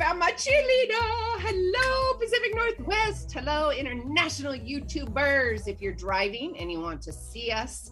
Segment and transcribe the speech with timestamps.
[0.00, 1.40] Found my cheerleader.
[1.40, 3.30] Hello, Pacific Northwest.
[3.32, 5.68] Hello, international YouTubers.
[5.68, 7.90] If you're driving and you want to see us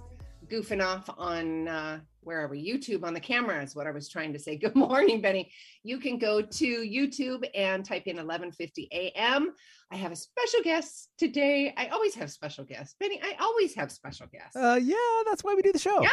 [0.51, 2.67] goofing off on uh, where are we?
[2.67, 4.57] YouTube on the camera is what I was trying to say.
[4.65, 5.53] Good morning, Benny.
[5.83, 9.53] You can go to YouTube and type in 1150 AM.
[9.93, 11.75] I have a special guest today.
[11.77, 12.97] I always have special guests.
[12.99, 14.57] Benny, I always have special guests.
[14.57, 14.97] Uh, yeah,
[15.27, 16.01] that's why we do the show.
[16.01, 16.09] Yeah.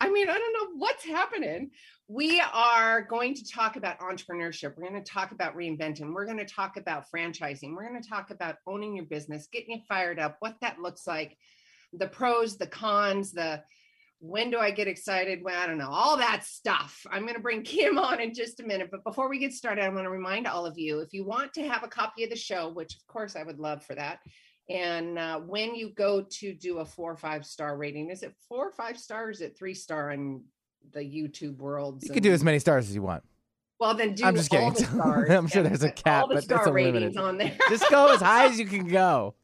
[0.00, 1.70] I mean, I don't know what's happening.
[2.06, 4.76] We are going to talk about entrepreneurship.
[4.76, 6.14] We're going to talk about reinventing.
[6.14, 7.74] We're going to talk about franchising.
[7.74, 11.06] We're going to talk about owning your business, getting you fired up, what that looks
[11.06, 11.36] like,
[11.92, 13.62] the pros, the cons, the
[14.20, 15.42] when do I get excited?
[15.42, 17.06] Well, I don't know, all that stuff.
[17.10, 18.88] I'm going to bring Kim on in just a minute.
[18.90, 21.52] But before we get started, I want to remind all of you if you want
[21.54, 24.20] to have a copy of the show, which of course I would love for that.
[24.70, 28.34] And uh, when you go to do a four or five star rating, is it
[28.48, 29.36] four or five stars?
[29.36, 30.42] Is it three star in
[30.92, 32.02] the YouTube world?
[32.02, 33.22] You can do as many stars as you want.
[33.80, 34.86] Well, then do I'm just all kidding.
[34.86, 35.30] the stars.
[35.30, 37.16] I'm sure there's a cap, all the but star it's ratings unlimited.
[37.16, 37.56] on there.
[37.70, 39.34] Just go as high as you can go.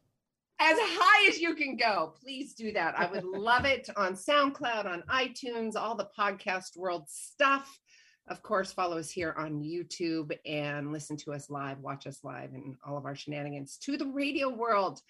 [0.60, 2.12] as high as you can go.
[2.20, 2.98] Please do that.
[2.98, 7.78] I would love it on SoundCloud, on iTunes, all the podcast world stuff.
[8.26, 12.54] Of course, follow us here on YouTube and listen to us live, watch us live,
[12.54, 15.00] and all of our shenanigans to the radio world.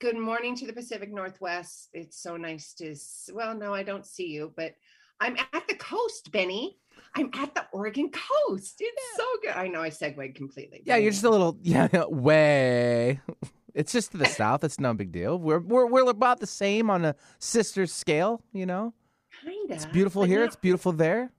[0.00, 1.88] Good morning to the Pacific Northwest.
[1.94, 2.94] It's so nice to,
[3.32, 4.74] well, no, I don't see you, but
[5.18, 6.76] I'm at the coast, Benny.
[7.14, 8.76] I'm at the Oregon coast.
[8.80, 9.52] It's so good.
[9.56, 10.82] I know I segued completely.
[10.84, 13.20] Yeah, you're just a little yeah way.
[13.74, 14.62] It's just to the south.
[14.62, 15.38] It's no big deal.
[15.38, 18.42] We're we're we're about the same on a sister scale.
[18.52, 18.92] You know,
[19.42, 19.74] Kinda.
[19.74, 20.40] it's beautiful here.
[20.40, 21.32] not It's beautiful there.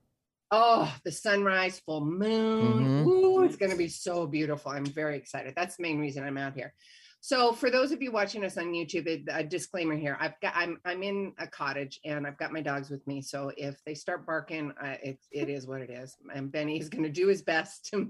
[0.52, 3.04] Oh, the sunrise, full moon.
[3.04, 3.06] Mhm.
[3.06, 4.72] Ooh, it's going to be so beautiful.
[4.72, 5.54] I'm very excited.
[5.56, 6.74] That's the main reason I'm out here.
[7.22, 10.78] So, for those of you watching us on YouTube, a disclaimer here: I've got I'm
[10.86, 13.20] I'm in a cottage and I've got my dogs with me.
[13.20, 16.16] So if they start barking, uh, it it is what it is.
[16.34, 18.08] And Benny is going to do his best to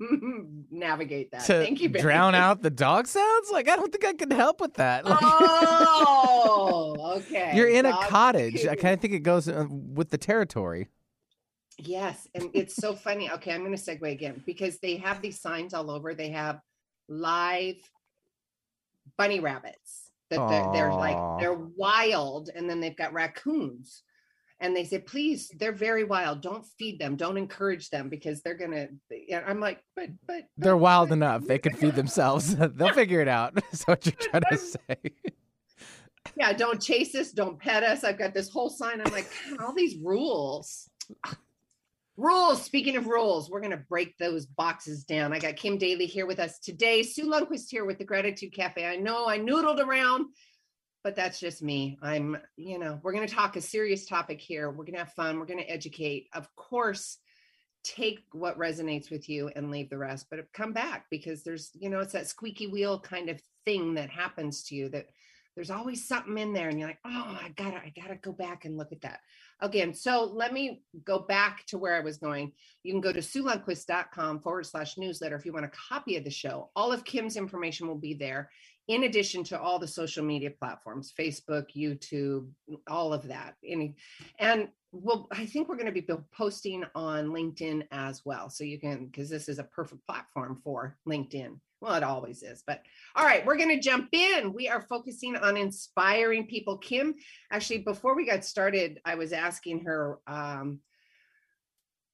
[0.71, 1.41] navigate that.
[1.47, 2.03] To Thank you, Benny.
[2.03, 3.51] drown out the dog sounds.
[3.51, 5.05] Like I don't think I can help with that.
[5.05, 7.51] Like, Oh, okay.
[7.57, 8.65] you're in a cottage.
[8.65, 10.87] I kind of think it goes uh, with the territory.
[11.85, 13.31] Yes, and it's so funny.
[13.31, 16.15] Okay, I'm going to segue again because they have these signs all over.
[16.15, 16.61] They have
[17.09, 17.77] live
[19.19, 24.03] bunny rabbits that they're, they're like they're wild, and then they've got raccoons.
[24.63, 26.43] And they say, please, they're very wild.
[26.43, 27.17] Don't feed them.
[27.17, 28.89] Don't encourage them because they're gonna.
[29.31, 31.47] And I'm like, but but They're but- wild but- enough.
[31.47, 32.55] They can feed themselves.
[32.75, 33.59] They'll figure it out.
[33.73, 34.97] Is what you're trying to say.
[36.37, 37.33] Yeah, don't chase us.
[37.33, 38.05] Don't pet us.
[38.05, 39.01] I've got this whole sign.
[39.01, 39.31] I'm like,
[39.61, 40.89] all these rules.
[42.17, 42.63] Rules.
[42.63, 45.33] Speaking of rules, we're going to break those boxes down.
[45.33, 47.03] I got Kim Daly here with us today.
[47.03, 48.85] Sue Lundquist here with the Gratitude Cafe.
[48.85, 50.27] I know I noodled around,
[51.03, 51.99] but that's just me.
[52.03, 54.71] I'm, you know, we're going to talk a serious topic here.
[54.71, 55.39] We're going to have fun.
[55.39, 56.29] We're going to educate.
[56.35, 57.17] Of course,
[57.85, 61.89] take what resonates with you and leave the rest, but come back because there's, you
[61.89, 65.07] know, it's that squeaky wheel kind of thing that happens to you that
[65.55, 68.65] there's always something in there and you're like oh i gotta i gotta go back
[68.65, 69.21] and look at that
[69.63, 72.53] again so let me go back to where i was going.
[72.83, 76.31] You can go to suelundquist.com forward slash newsletter if you want a copy of the
[76.31, 76.71] show.
[76.75, 78.51] All of kim's information will be there
[78.89, 82.49] in addition to all the social media platforms facebook youtube
[82.89, 83.55] all of that.
[83.65, 83.95] Any,
[84.39, 88.81] and well i think we're going to be posting on linkedin as well so you
[88.81, 92.83] can because this is a perfect platform for linkedin well it always is but
[93.17, 94.53] all right, we're going to jump in.
[94.53, 96.79] We are focusing on inspiring people.
[96.79, 97.15] Kim,
[97.51, 100.81] actually, before we got started, I was asking her um,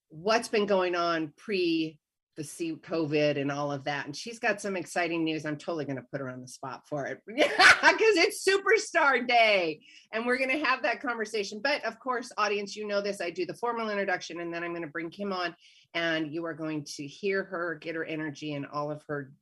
[0.08, 1.98] what's been going on pre
[2.36, 4.04] the C COVID and all of that.
[4.04, 5.46] And she's got some exciting news.
[5.46, 7.46] I'm totally going to put her on the spot for it because
[7.80, 9.80] it's Superstar Day.
[10.12, 11.60] And we're going to have that conversation.
[11.62, 13.22] But of course, audience, you know this.
[13.22, 15.56] I do the formal introduction and then I'm going to bring Kim on
[15.94, 19.32] and you are going to hear her, get her energy and all of her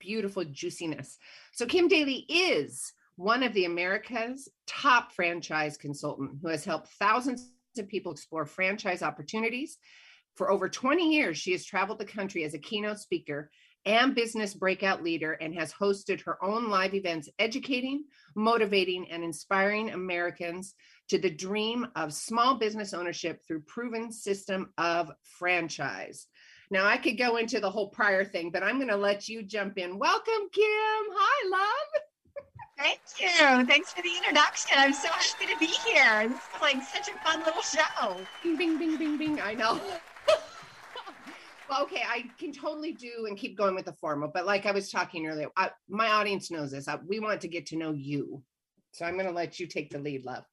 [0.00, 1.18] beautiful juiciness.
[1.52, 7.52] So Kim Daly is one of the America's top franchise consultant who has helped thousands
[7.78, 9.78] of people explore franchise opportunities.
[10.36, 13.50] For over 20 years, she has traveled the country as a keynote speaker
[13.86, 18.04] and business breakout leader and has hosted her own live events educating,
[18.34, 20.74] motivating, and inspiring Americans
[21.08, 26.26] to the dream of small business ownership through proven system of franchise.
[26.70, 29.42] Now I could go into the whole prior thing, but I'm going to let you
[29.42, 29.98] jump in.
[29.98, 30.64] Welcome, Kim.
[30.64, 32.02] Hi, love.
[32.78, 33.66] Thank you.
[33.66, 34.76] Thanks for the introduction.
[34.78, 36.28] I'm so happy to be here.
[36.28, 38.16] This is like such a fun little show.
[38.42, 39.40] Bing, bing, bing, bing, bing.
[39.40, 39.80] I know.
[41.68, 44.70] well, okay, I can totally do and keep going with the formal, but like I
[44.70, 46.86] was talking earlier, I, my audience knows this.
[46.86, 48.42] I, we want to get to know you.
[48.92, 50.44] So I'm going to let you take the lead, love.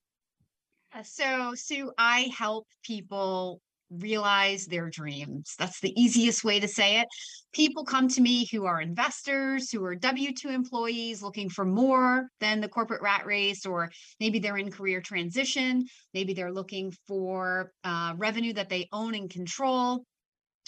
[0.93, 5.53] Uh, so, Sue, I help people realize their dreams.
[5.57, 7.07] That's the easiest way to say it.
[7.53, 12.27] People come to me who are investors, who are W 2 employees looking for more
[12.39, 13.89] than the corporate rat race, or
[14.19, 15.85] maybe they're in career transition.
[16.13, 20.03] Maybe they're looking for uh, revenue that they own and control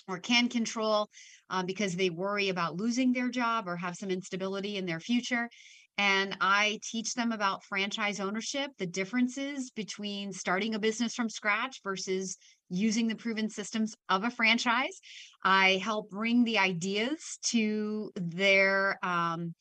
[0.08, 1.08] or can control
[1.50, 5.50] uh, because they worry about losing their job or have some instability in their future.
[5.98, 11.82] And I teach them about franchise ownership, the differences between starting a business from scratch
[11.84, 12.38] versus
[12.70, 15.00] using the proven systems of a franchise.
[15.44, 19.54] I help bring the ideas to their um,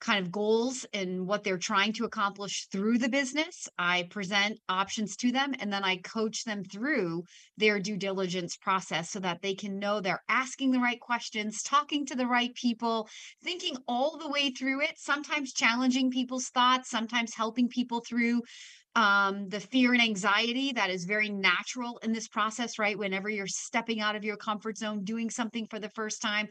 [0.00, 3.68] kind of goals and what they're trying to accomplish through the business.
[3.78, 7.24] I present options to them and then I coach them through
[7.56, 12.06] their due diligence process so that they can know they're asking the right questions, talking
[12.06, 13.08] to the right people,
[13.42, 18.42] thinking all the way through it, sometimes challenging people's thoughts, sometimes helping people through
[18.98, 22.98] um, the fear and anxiety that is very natural in this process, right?
[22.98, 26.48] Whenever you're stepping out of your comfort zone, doing something for the first time,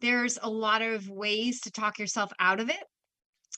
[0.00, 2.82] there's a lot of ways to talk yourself out of it.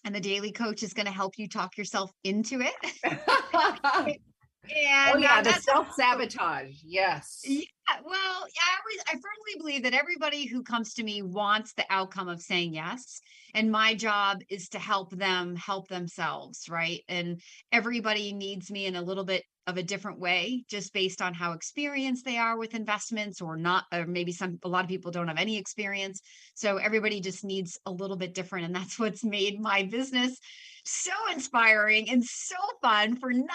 [0.04, 4.18] And the Daly coach is going to help you talk yourself into it.
[4.64, 6.76] and oh, yeah, uh, the self sabotage.
[6.84, 7.40] Yes.
[7.44, 7.64] Yeah.
[8.04, 12.28] Well, I always, I firmly believe that everybody who comes to me wants the outcome
[12.28, 13.20] of saying yes
[13.54, 17.40] and my job is to help them help themselves right and
[17.72, 21.52] everybody needs me in a little bit of a different way just based on how
[21.52, 25.28] experienced they are with investments or not or maybe some a lot of people don't
[25.28, 26.20] have any experience
[26.54, 30.38] so everybody just needs a little bit different and that's what's made my business
[30.84, 33.48] so inspiring and so fun for 19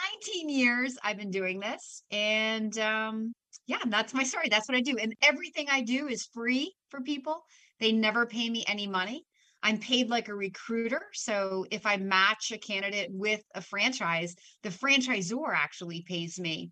[0.50, 3.34] years i've been doing this and um
[3.68, 7.02] yeah that's my story that's what i do and everything i do is free for
[7.02, 7.44] people
[7.80, 9.26] they never pay me any money
[9.66, 11.02] I'm paid like a recruiter.
[11.14, 16.70] So if I match a candidate with a franchise, the franchisor actually pays me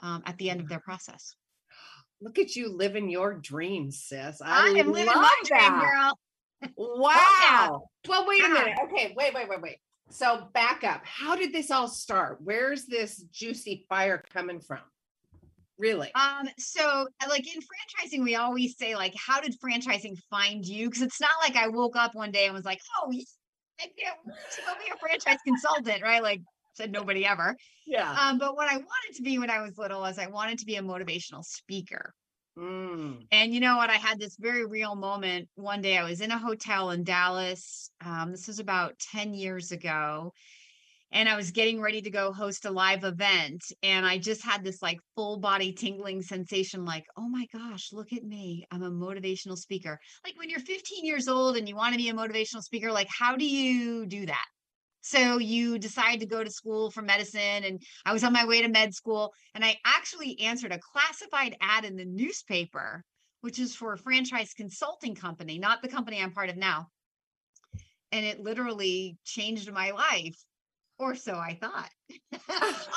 [0.00, 1.34] um, at the end of their process.
[2.22, 4.40] Look at you living your dreams, sis.
[4.40, 6.18] I, I am living my dream, girl.
[6.76, 7.88] Wow.
[8.08, 8.76] well, wait a minute.
[8.84, 9.76] Okay, wait, wait, wait, wait.
[10.10, 11.00] So back up.
[11.04, 12.38] How did this all start?
[12.42, 14.80] Where's this juicy fire coming from?
[15.78, 16.12] Really?
[16.14, 20.88] Um, so uh, like in franchising, we always say, like, how did franchising find you?
[20.88, 23.10] Because it's not like I woke up one day and was like, oh,
[23.80, 26.22] I will be a franchise consultant, right?
[26.22, 26.42] Like
[26.74, 27.56] said nobody ever.
[27.86, 28.12] Yeah.
[28.12, 30.66] Um, but what I wanted to be when I was little was I wanted to
[30.66, 32.12] be a motivational speaker.
[32.58, 33.26] Mm.
[33.30, 33.90] And you know what?
[33.90, 35.48] I had this very real moment.
[35.54, 37.90] One day I was in a hotel in Dallas.
[38.04, 40.32] Um, this was about 10 years ago
[41.12, 43.62] and I was getting ready to go host a live event.
[43.82, 48.12] And I just had this like full body tingling sensation like, oh my gosh, look
[48.12, 48.66] at me.
[48.70, 49.98] I'm a motivational speaker.
[50.24, 53.08] Like when you're 15 years old and you want to be a motivational speaker, like
[53.10, 54.46] how do you do that?
[55.02, 57.64] So you decide to go to school for medicine.
[57.64, 59.32] And I was on my way to med school.
[59.54, 63.04] And I actually answered a classified ad in the newspaper,
[63.42, 66.86] which is for a franchise consulting company, not the company I'm part of now.
[68.12, 70.36] And it literally changed my life
[70.98, 71.90] or so I thought.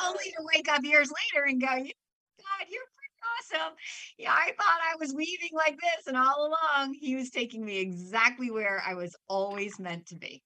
[0.03, 3.73] Only to wake up years later and go, God, you're pretty awesome.
[4.17, 7.79] Yeah, I thought I was weaving like this, and all along he was taking me
[7.79, 10.43] exactly where I was always meant to be.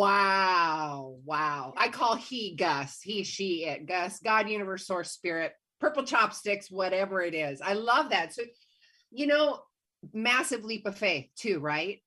[0.00, 1.16] Wow.
[1.26, 1.74] Wow.
[1.76, 7.20] I call he Gus, he, she, it, Gus, God, universe, source, spirit, purple chopsticks, whatever
[7.20, 7.60] it is.
[7.60, 8.32] I love that.
[8.32, 8.44] So,
[9.10, 9.60] you know,
[10.14, 11.98] massive leap of faith too, right?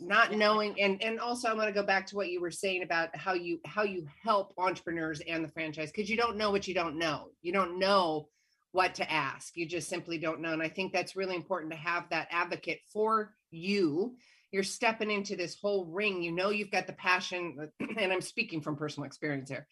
[0.00, 2.82] not knowing and and also i want to go back to what you were saying
[2.82, 6.66] about how you how you help entrepreneurs and the franchise because you don't know what
[6.66, 8.26] you don't know you don't know
[8.70, 11.76] what to ask you just simply don't know and i think that's really important to
[11.76, 14.16] have that advocate for you
[14.52, 18.60] you're stepping into this whole ring you know you've got the passion and i'm speaking
[18.60, 19.66] from personal experience here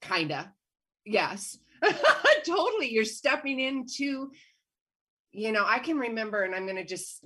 [0.00, 0.52] kinda
[1.04, 1.58] yes
[2.46, 4.30] totally you're stepping into
[5.32, 7.24] you know i can remember and i'm going to just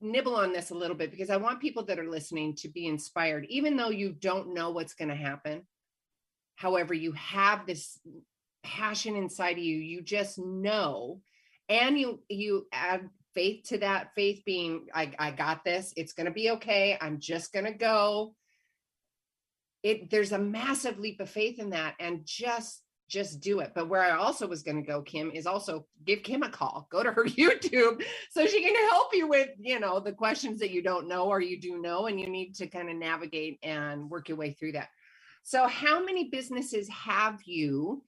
[0.00, 2.86] nibble on this a little bit because I want people that are listening to be
[2.86, 5.62] inspired, even though you don't know what's going to happen.
[6.56, 7.98] However, you have this
[8.62, 11.20] passion inside of you, you just know,
[11.68, 16.26] and you you add faith to that faith being i, I got this it's going
[16.26, 18.34] to be okay i'm just going to go.
[19.82, 23.72] It there's a massive leap of faith in that and just just do it.
[23.74, 26.88] But where i also was going to go kim is also give kim a call
[26.90, 30.70] go to her youtube so she can help you with you know the questions that
[30.70, 34.10] you don't know or you do know and you need to kind of navigate and
[34.10, 34.88] work your way through that.
[35.44, 38.02] So how many businesses have you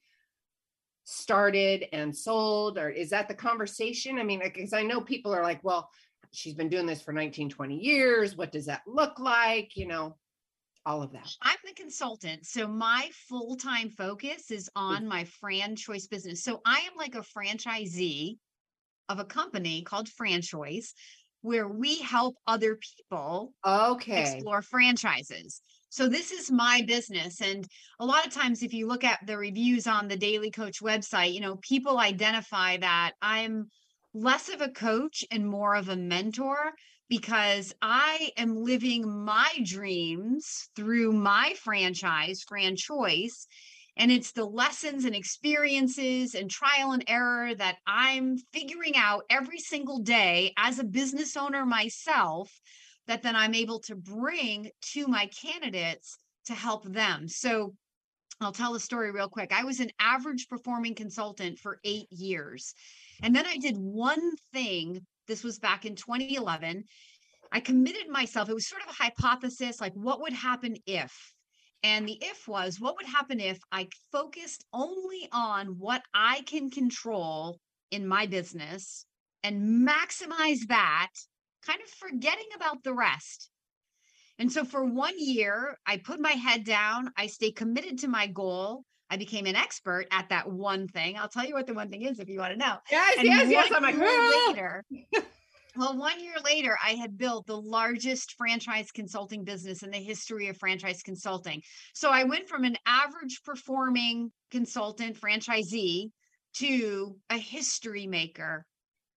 [1.03, 4.19] started and sold or is that the conversation?
[4.19, 5.89] I mean because i know people are like well
[6.31, 8.35] she's been doing this for 19 20 years.
[8.35, 9.75] What does that look like?
[9.75, 10.17] You know
[10.85, 11.31] all of that.
[11.41, 15.07] I'm the consultant so my full-time focus is on mm.
[15.07, 16.43] my franchise business.
[16.43, 18.37] So i am like a franchisee
[19.09, 20.93] of a company called FranChoice
[21.41, 24.21] where we help other people okay.
[24.21, 25.61] explore franchises
[25.91, 27.41] so this is my business.
[27.41, 27.67] And
[27.99, 31.33] a lot of times, if you look at the reviews on the Daly Coach website,
[31.33, 33.67] you know, people identify that I'm
[34.13, 36.71] less of a coach and more of a mentor
[37.09, 43.45] because I am living my dreams through my franchise, FranChoice.
[43.97, 49.59] And it's the lessons and experiences and trial and error that I'm figuring out every
[49.59, 52.49] single day as a business owner myself
[53.07, 57.27] that then I'm able to bring to my candidates to help them.
[57.27, 57.73] So
[58.39, 59.51] I'll tell the story real quick.
[59.53, 62.73] I was an average performing consultant for eight years.
[63.21, 65.05] And then I did one thing.
[65.27, 66.83] This was back in 2011.
[67.51, 71.33] I committed myself, it was sort of a hypothesis like, what would happen if?
[71.83, 76.69] And the if was, what would happen if I focused only on what I can
[76.69, 79.05] control in my business
[79.43, 81.09] and maximize that
[81.65, 83.49] kind of forgetting about the rest.
[84.39, 88.27] And so for one year, I put my head down, I stay committed to my
[88.27, 88.83] goal.
[89.09, 91.17] I became an expert at that one thing.
[91.17, 92.77] I'll tell you what the one thing is if you want to know.
[92.89, 93.71] Yes, and yes, yes.
[93.75, 94.85] I'm like, later.
[95.75, 100.47] well, one year later, I had built the largest franchise consulting business in the history
[100.47, 101.61] of franchise consulting.
[101.93, 106.11] So I went from an average performing consultant franchisee
[106.55, 108.65] to a history maker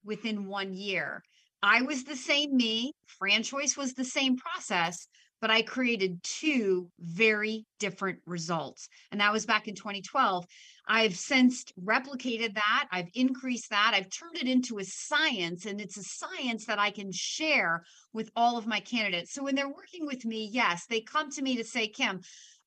[0.04, 1.22] within one year.
[1.64, 5.08] I was the same me, FranChoice was the same process,
[5.40, 8.86] but I created two very different results.
[9.10, 10.44] And that was back in 2012.
[10.86, 15.96] I've since replicated that, I've increased that, I've turned it into a science, and it's
[15.96, 19.32] a science that I can share with all of my candidates.
[19.32, 22.20] So when they're working with me, yes, they come to me to say, Kim,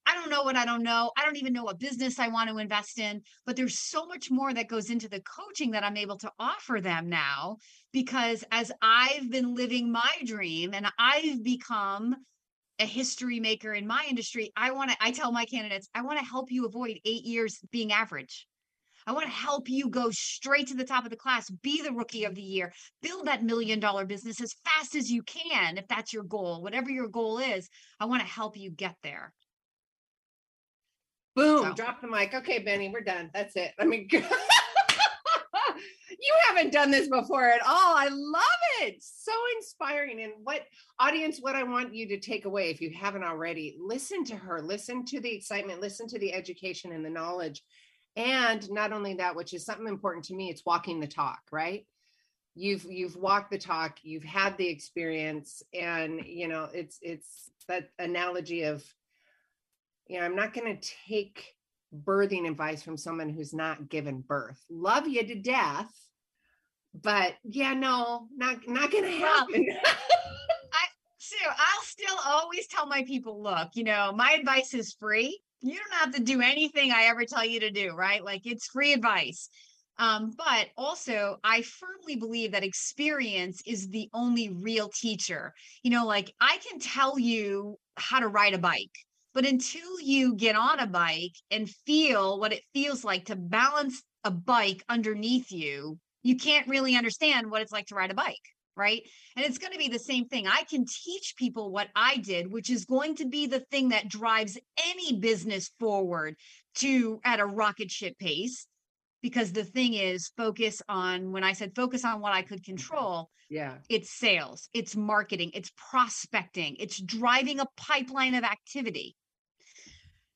[0.08, 1.12] I don't know what I don't know.
[1.18, 4.32] I don't even know what business I want to invest in, but there's so much
[4.32, 7.58] more that goes into the coaching that I'm able to offer them now
[7.92, 12.16] because as I've been living my dream and I've become
[12.80, 16.20] a history maker in my industry, I want to I tell my candidates, I want
[16.20, 18.48] to help you avoid 8 years being average.
[19.08, 21.92] I want to help you go straight to the top of the class, be the
[21.92, 22.72] rookie of the year,
[23.02, 26.62] build that million dollar business as fast as you can if that's your goal.
[26.62, 29.34] Whatever your goal is, I want to help you get there.
[31.38, 31.74] Boom, so.
[31.74, 32.34] drop the mic.
[32.34, 33.30] Okay, Benny, we're done.
[33.32, 33.72] That's it.
[33.78, 34.24] I mean, you
[36.48, 37.96] haven't done this before at all.
[37.96, 38.44] I love
[38.82, 38.96] it.
[39.00, 40.20] So inspiring.
[40.24, 40.64] And what
[40.98, 44.64] audience, what I want you to take away, if you haven't already, listen to her,
[44.64, 47.62] listen to the excitement, listen to the education and the knowledge.
[48.16, 51.86] And not only that, which is something important to me, it's walking the talk, right?
[52.56, 57.92] You've you've walked the talk, you've had the experience, and you know, it's it's that
[58.00, 58.84] analogy of
[60.10, 61.56] you know, I'm not going to take
[62.04, 64.60] birthing advice from someone who's not given birth.
[64.70, 65.92] Love you to death,
[66.94, 69.66] but yeah, no, not not going to happen.
[69.86, 70.86] I
[71.18, 75.40] so I'll still always tell my people, look, you know, my advice is free.
[75.62, 78.24] You don't have to do anything I ever tell you to do, right?
[78.24, 79.50] Like it's free advice.
[80.00, 85.54] Um, but also, I firmly believe that experience is the only real teacher.
[85.82, 88.96] You know, like I can tell you how to ride a bike,
[89.38, 94.02] but until you get on a bike and feel what it feels like to balance
[94.24, 98.42] a bike underneath you, you can't really understand what it's like to ride a bike.
[98.76, 99.04] Right.
[99.36, 100.48] And it's going to be the same thing.
[100.48, 104.10] I can teach people what I did, which is going to be the thing that
[104.10, 106.36] drives any business forward
[106.78, 108.66] to at a rocket ship pace
[109.22, 113.32] because the thing is focus on when i said focus on what i could control
[113.50, 119.16] yeah it's sales it's marketing it's prospecting it's driving a pipeline of activity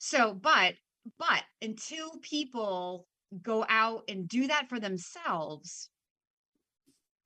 [0.03, 0.73] so, but,
[1.19, 3.05] but until people
[3.43, 5.91] go out and do that for themselves,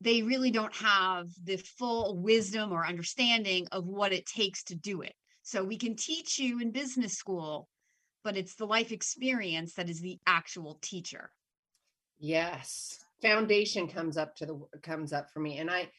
[0.01, 5.03] they really don't have the full wisdom or understanding of what it takes to do
[5.03, 5.13] it.
[5.41, 7.69] So we can teach you in business school,
[8.25, 11.31] but it's the life experience that is the actual teacher.
[12.19, 12.99] Yes.
[13.21, 15.89] foundation comes up to the comes up for me and i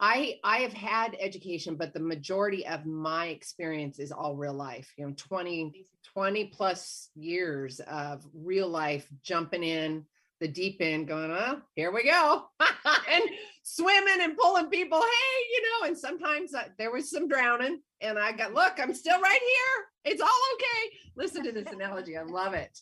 [0.00, 4.92] i i have had education but the majority of my experience is all real life
[4.96, 5.84] you know 20
[6.14, 10.04] 20 plus years of real life jumping in
[10.40, 13.24] the deep end going oh here we go and
[13.62, 18.18] swimming and pulling people hey you know and sometimes uh, there was some drowning and
[18.18, 19.84] i got look i'm still right here.
[20.04, 20.96] It's all okay.
[21.16, 22.16] Listen to this analogy.
[22.16, 22.78] I love it.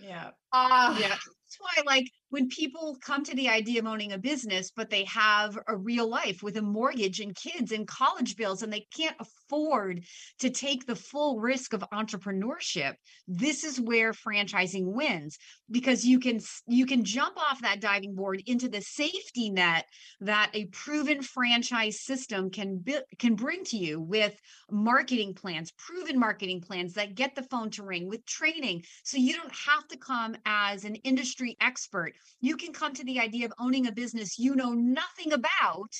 [0.00, 0.30] Yeah.
[0.52, 1.08] uh Yeah.
[1.08, 4.88] That's why, I like, when people come to the idea of owning a business, but
[4.88, 8.86] they have a real life with a mortgage and kids and college bills, and they
[8.96, 10.02] can't afford
[10.38, 12.94] to take the full risk of entrepreneurship,
[13.28, 15.36] this is where franchising wins
[15.70, 19.84] because you can you can jump off that diving board into the safety net
[20.20, 22.82] that a proven franchise system can
[23.18, 24.34] can bring to you with
[24.70, 28.82] marketing plans, proven marketing plans that get the phone to ring with training.
[29.04, 32.14] So you don't have to come as an industry expert.
[32.40, 35.92] You can come to the idea of owning a business you know nothing about,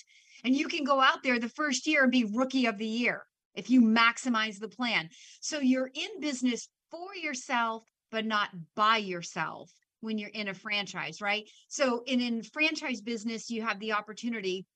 [0.45, 3.23] and you can go out there the first year and be rookie of the year
[3.55, 5.09] if you maximize the plan.
[5.41, 11.21] So you're in business for yourself, but not by yourself when you're in a franchise,
[11.21, 11.49] right?
[11.69, 14.67] So in in franchise business, you have the opportunity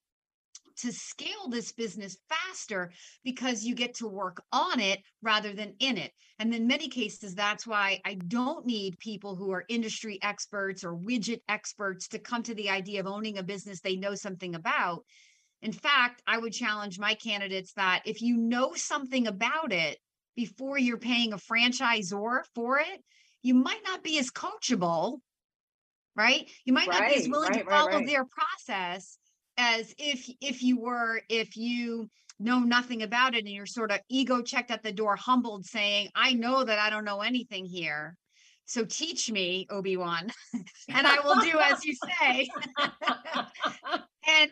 [0.77, 2.91] to scale this business faster
[3.23, 6.11] because you get to work on it rather than in it.
[6.39, 10.95] And in many cases, that's why I don't need people who are industry experts or
[10.95, 15.03] widget experts to come to the idea of owning a business they know something about.
[15.61, 19.97] In fact, I would challenge my candidates that if you know something about it
[20.35, 23.03] before you're paying a franchisor for it,
[23.41, 25.19] you might not be as coachable,
[26.15, 26.49] right?
[26.65, 28.07] You might not be as willing right, to right, follow right.
[28.07, 29.17] their process
[29.57, 32.09] as if if you were if you
[32.39, 36.09] know nothing about it and you're sort of ego checked at the door humbled saying
[36.15, 38.15] i know that i don't know anything here
[38.65, 40.29] so teach me obi-wan
[40.89, 42.47] and i will do as you say.
[44.29, 44.51] And,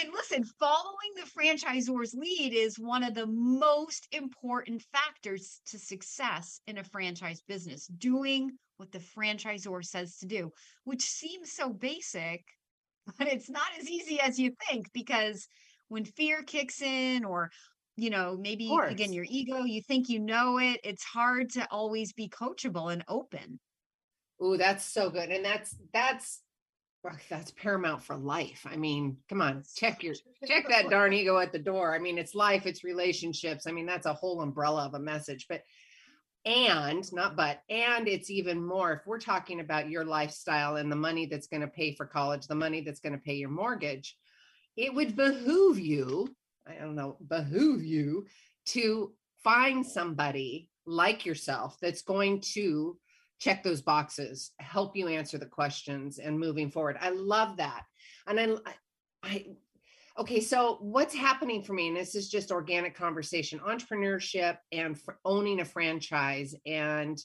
[0.00, 6.60] and listen following the franchisor's lead is one of the most important factors to success
[6.66, 10.50] in a franchise business doing what the franchisor says to do
[10.84, 12.42] which seems so basic
[13.18, 15.48] but it's not as easy as you think because
[15.88, 17.50] when fear kicks in or
[17.96, 22.12] you know maybe again your ego you think you know it it's hard to always
[22.14, 23.60] be coachable and open
[24.42, 25.30] Ooh, that's so good.
[25.30, 26.40] And that's that's
[27.28, 28.64] that's paramount for life.
[28.68, 30.14] I mean, come on, check your
[30.46, 31.94] check that darn ego at the door.
[31.94, 33.66] I mean, it's life, it's relationships.
[33.66, 35.46] I mean, that's a whole umbrella of a message.
[35.48, 35.62] But
[36.44, 40.96] and not but and it's even more if we're talking about your lifestyle and the
[40.96, 44.16] money that's going to pay for college, the money that's going to pay your mortgage,
[44.76, 46.34] it would behoove you,
[46.66, 48.26] I don't know, behoove you
[48.66, 49.12] to
[49.44, 52.96] find somebody like yourself that's going to
[53.38, 56.96] check those boxes, help you answer the questions and moving forward.
[57.00, 57.84] I love that.
[58.26, 58.56] And I,
[59.22, 59.46] I,
[60.18, 65.60] okay, so what's happening for me, and this is just organic conversation, entrepreneurship and owning
[65.60, 67.18] a franchise and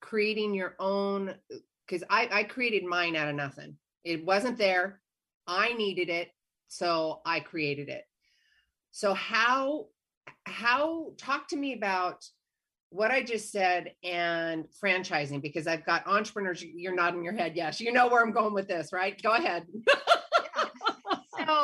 [0.00, 3.76] creating your own, uh, because I, I created mine out of nothing.
[4.04, 5.00] It wasn't there.
[5.46, 6.30] I needed it.
[6.68, 8.04] So I created it.
[8.90, 9.86] So how,
[10.46, 12.24] how, talk to me about
[12.90, 16.62] what I just said and franchising because I've got entrepreneurs.
[16.62, 17.56] You're nodding your head.
[17.56, 19.20] Yes, you know where I'm going with this, right?
[19.20, 19.66] Go ahead.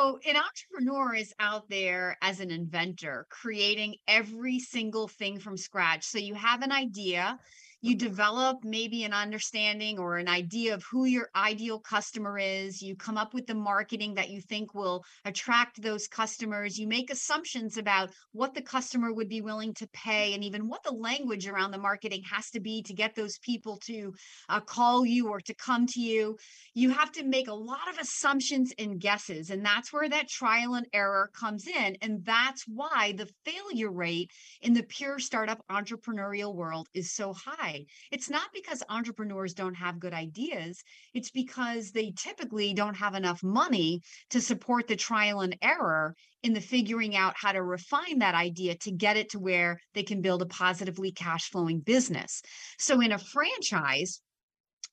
[0.01, 6.05] so an entrepreneur is out there as an inventor creating every single thing from scratch.
[6.05, 7.39] So you have an idea
[7.81, 12.95] you develop maybe an understanding or an idea of who your ideal customer is you
[12.95, 17.77] come up with the marketing that you think will attract those customers you make assumptions
[17.77, 21.71] about what the customer would be willing to pay and even what the language around
[21.71, 24.13] the marketing has to be to get those people to
[24.49, 26.37] uh, call you or to come to you.
[26.73, 30.75] You have to make a lot of assumptions and guesses and that's where that trial
[30.75, 36.55] and error comes in and that's why the failure rate in the pure startup entrepreneurial
[36.55, 37.70] world is so high
[38.11, 43.41] it's not because entrepreneurs don't have good ideas it's because they typically don't have enough
[43.43, 48.35] money to support the trial and error in the figuring out how to refine that
[48.35, 52.41] idea to get it to where they can build a positively cash flowing business
[52.77, 54.21] so in a franchise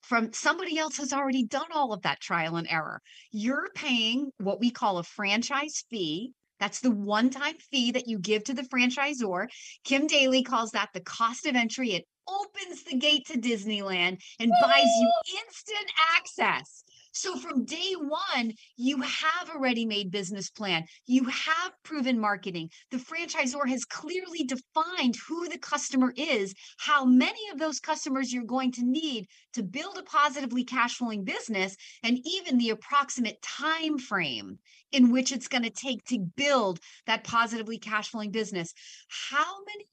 [0.02, 3.02] from somebody else has already done all of that trial and error.
[3.30, 6.32] You're paying what we call a franchise fee.
[6.60, 9.48] That's the one time fee that you give to the franchisor.
[9.84, 11.92] Kim Daly calls that the cost of entry.
[11.92, 15.12] It opens the gate to Disneyland and buys you
[15.46, 16.84] instant access.
[17.18, 20.84] So from day one, you have a ready made business plan.
[21.04, 22.70] You have proven marketing.
[22.92, 28.44] The franchisor has clearly defined who the customer is, how many of those customers you're
[28.44, 33.98] going to need to build a positively cash flowing business, and even the approximate time
[33.98, 34.56] frame
[34.92, 38.72] in which it's going to take to build that positively cash flowing business.
[39.08, 39.88] How many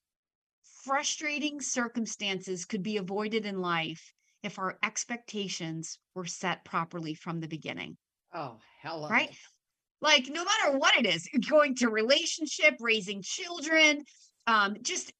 [0.83, 4.13] frustrating circumstances could be avoided in life
[4.45, 7.97] if our expectations were set properly from the beginning.
[8.33, 9.07] Oh, hell.
[9.09, 9.35] Right?
[10.01, 14.03] Like no matter what it is, going to relationship, raising children,
[14.47, 15.11] um, just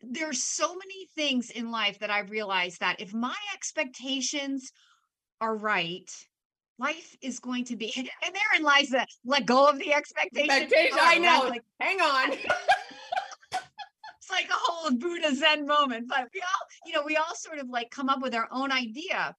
[0.00, 4.70] there's so many things in life that I realized that if my expectations
[5.40, 6.08] are right,
[6.78, 10.50] life is going to be and therein lies the let go of the expectation.
[10.50, 11.48] Expectation, I know.
[11.48, 12.32] Like, hang on.
[12.32, 16.06] it's like a whole Buddha Zen moment.
[16.08, 18.72] But we all, you know, we all sort of like come up with our own
[18.72, 19.34] idea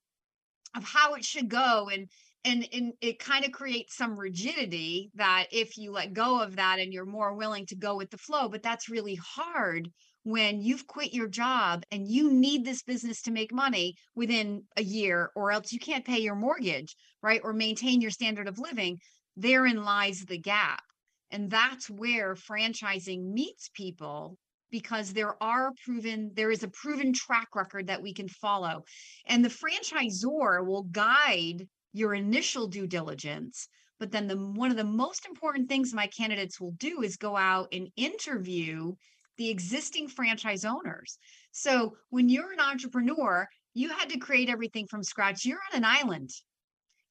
[0.76, 1.90] of how it should go.
[1.92, 2.08] And
[2.46, 6.80] and and it kind of creates some rigidity that if you let go of that
[6.80, 9.90] and you're more willing to go with the flow, but that's really hard
[10.24, 14.84] when you've quit your job and you need this business to make money within a
[14.84, 17.42] year or else you can't pay your mortgage, right?
[17.44, 19.00] Or maintain your standard of living.
[19.36, 20.84] Therein lies the gap.
[21.32, 24.38] And that's where franchising meets people
[24.72, 28.84] because there are proven there is a proven track record that we can follow.
[29.28, 33.68] And the franchisor will guide your initial due diligence
[34.00, 37.36] but then the one of the most important things my candidates will do is go
[37.36, 38.94] out and interview
[39.38, 41.18] the existing franchise owners.
[41.52, 45.46] So when you're an entrepreneur you had to create everything from scratch.
[45.46, 46.32] You're on an island.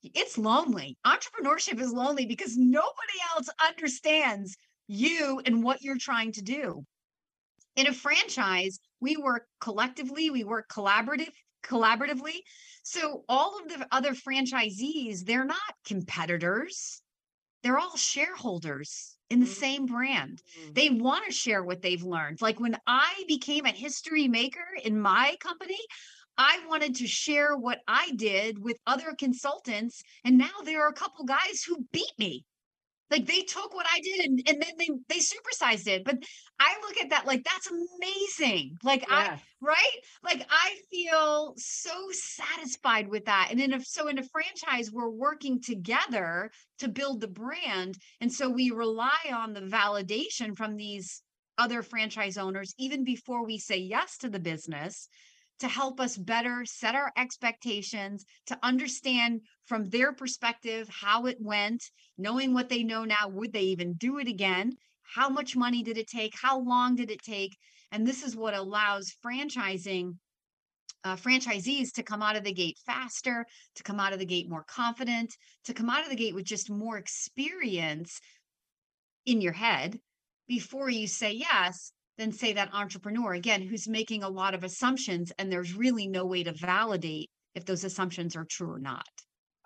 [0.03, 0.97] It's lonely.
[1.07, 6.85] Entrepreneurship is lonely because nobody else understands you and what you're trying to do
[7.79, 11.31] in a franchise, we work collectively, we work collaborative
[11.65, 12.41] collaboratively.
[12.83, 17.01] So all of the other franchisees, they're not competitors.
[17.63, 19.55] They're all shareholders in the mm-hmm.
[19.55, 20.43] same brand.
[20.61, 20.73] Mm-hmm.
[20.73, 22.43] They want to share what they've learned.
[22.43, 25.79] Like when I became a history maker in my company,
[26.37, 30.03] I wanted to share what I did with other consultants.
[30.25, 32.45] And now there are a couple guys who beat me
[33.11, 36.05] like they took what I did and, and then they they supersized it.
[36.05, 36.17] But
[36.61, 38.77] I look at that like that's amazing.
[38.83, 39.37] Like yeah.
[39.37, 39.99] I right?
[40.23, 43.49] Like I feel so satisfied with that.
[43.51, 47.97] And then if so in a franchise, we're working together to build the brand.
[48.21, 51.23] And so we rely on the validation from these
[51.59, 55.09] other franchise owners even before we say yes to the business
[55.61, 61.85] to help us better set our expectations, to understand from their perspective how it went,
[62.17, 64.73] knowing what they know now, would they even do it again?
[65.03, 66.35] How much money did it take?
[66.41, 67.57] How long did it take?
[67.91, 70.17] And this is what allows franchising
[71.05, 74.49] uh, franchisees to come out of the gate faster, to come out of the gate
[74.49, 78.21] more confident, to come out of the gate with just more experience
[79.25, 79.99] in your head
[80.47, 85.33] before you say yes than say that entrepreneur again who's making a lot of assumptions
[85.39, 89.07] and there's really no way to validate if those assumptions are true or not.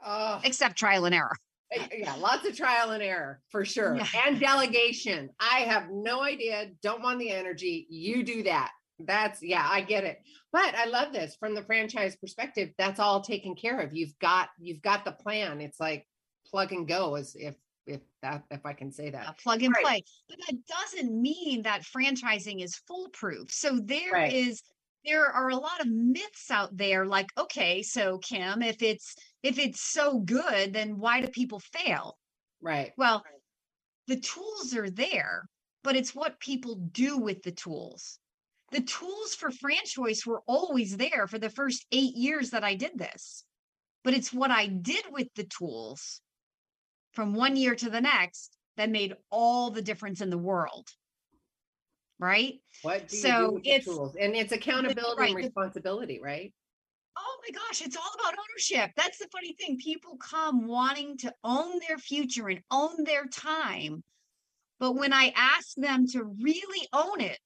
[0.04, 1.34] Uh, except trial and error.
[1.72, 3.96] Eh, yeah lots of trial and error for sure.
[3.96, 4.06] Yeah.
[4.26, 5.30] and delegation.
[5.40, 7.86] I have no idea don't want the energy.
[7.88, 8.70] You do that.
[8.98, 10.18] That's yeah i get it.
[10.52, 13.94] But i love this from the franchise perspective that's all taken care of.
[13.94, 15.60] You've got you've got the plan.
[15.60, 16.06] It's like
[16.46, 17.54] plug and go as if
[17.86, 19.28] if that if I can say that.
[19.28, 19.84] A plug and right.
[19.84, 20.04] play.
[20.28, 23.50] But that doesn't mean that franchising is foolproof.
[23.50, 24.32] So there right.
[24.32, 24.62] is
[25.04, 29.58] there are a lot of myths out there like okay, so Kim, if it's if
[29.58, 32.16] it's so good, then why do people fail?
[32.60, 32.92] Right.
[32.96, 33.24] Well,
[34.06, 35.48] the tools are there,
[35.82, 38.18] but it's what people do with the tools.
[38.70, 42.92] The tools for franchise were always there for the first 8 years that I did
[42.96, 43.44] this.
[44.02, 46.20] But it's what I did with the tools
[47.12, 50.88] from one year to the next that made all the difference in the world.
[52.18, 52.60] Right.
[52.82, 54.16] What do so it's tools?
[54.18, 56.52] And it's accountability right, and responsibility, right?
[57.18, 58.92] Oh my gosh, it's all about ownership.
[58.96, 59.76] That's the funny thing.
[59.78, 64.02] People come wanting to own their future and own their time.
[64.78, 67.40] But when I ask them to really own it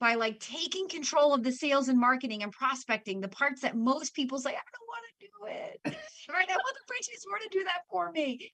[0.00, 4.14] by like taking control of the sales and marketing and prospecting, the parts that most
[4.14, 5.96] people say, I don't want to do it.
[6.28, 6.50] right.
[6.50, 8.52] I want the franchisor to do that for me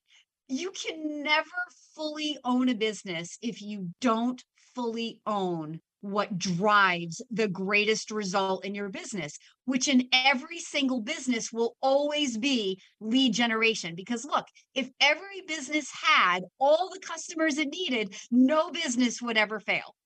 [0.49, 1.47] you can never
[1.95, 4.43] fully own a business if you don't
[4.75, 11.53] fully own what drives the greatest result in your business, which in every single business
[11.53, 13.95] will always be lead generation.
[13.97, 19.59] Because look, if every business had all the customers it needed, no business would ever
[19.59, 19.97] fail.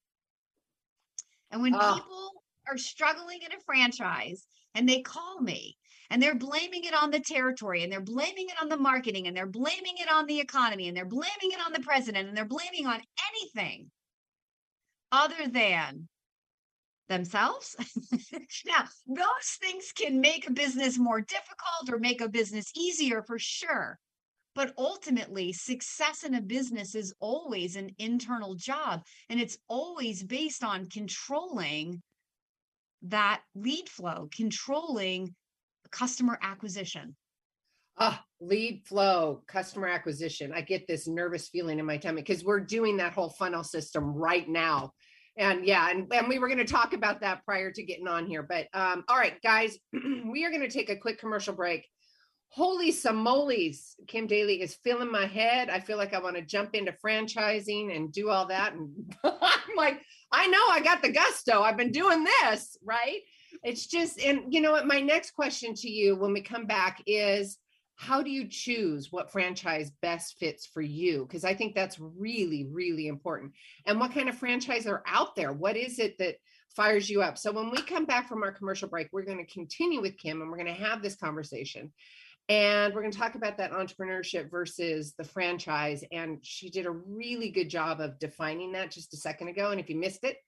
[1.51, 1.95] And when oh.
[1.95, 2.31] people
[2.69, 5.77] are struggling in a franchise and they call me
[6.13, 9.35] and they're blaming it on the territory and they're blaming it on the marketing and
[9.35, 12.45] they're blaming it on the economy and they're blaming it on the president and they're
[12.45, 13.91] blaming on anything
[15.11, 16.07] other than
[17.09, 17.75] themselves.
[18.67, 23.39] now, those things can make a business more difficult or make a business easier for
[23.39, 23.99] sure.
[24.55, 30.63] But ultimately, success in a business is always an internal job, and it's always based
[30.63, 32.03] on controlling
[33.01, 35.35] that lead flow, controlling
[35.93, 37.15] customer acquisition.
[37.99, 40.53] Ah, lead flow, customer acquisition.
[40.55, 44.15] I get this nervous feeling in my tummy because we're doing that whole funnel system
[44.15, 44.93] right now.
[45.37, 48.27] And yeah, and, and we were going to talk about that prior to getting on
[48.27, 48.43] here.
[48.43, 51.87] But um, all right, guys, we are going to take a quick commercial break
[52.53, 55.71] holy simoles, Kim Daly is filling my head.
[55.71, 58.75] I feel like I want to jump into franchising and do all that.
[58.75, 58.91] And
[59.25, 61.63] I'm like, I know I got the gusto.
[61.63, 63.21] I've been doing this, right?
[63.63, 64.87] It's just, and you know what?
[64.87, 67.59] My next question to you when we come back is
[67.97, 71.25] how do you choose what franchise best fits for you?
[71.25, 73.53] Because I think that's really, really important.
[73.87, 75.53] And what kind of franchise are out there?
[75.53, 76.37] What is it that
[76.75, 77.39] fires you up?
[77.39, 80.41] So when we come back from our commercial break, we're going to continue with Kim
[80.41, 81.93] and we're going to have this conversation.
[82.49, 86.03] And we're going to talk about that entrepreneurship versus the franchise.
[86.11, 89.71] And she did a really good job of defining that just a second ago.
[89.71, 90.39] And if you missed it,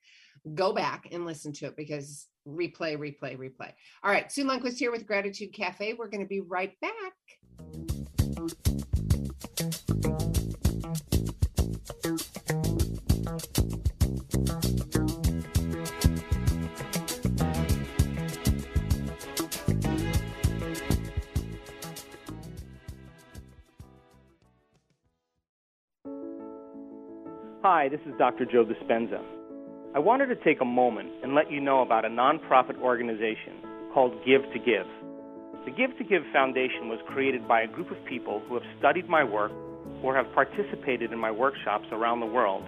[0.52, 3.72] go back and listen to it because replay, replay, replay.
[4.02, 4.30] All right.
[4.30, 5.94] Sue Lundquist here with Gratitude Cafe.
[5.94, 6.92] We're going to be right back.
[27.62, 28.44] Hi, this is Dr.
[28.44, 29.22] Joe Dispenza.
[29.94, 33.62] I wanted to take a moment and let you know about a nonprofit organization
[33.94, 34.90] called Give to Give.
[35.66, 39.08] The Give to Give Foundation was created by a group of people who have studied
[39.08, 39.52] my work
[40.02, 42.64] or have participated in my workshops around the world.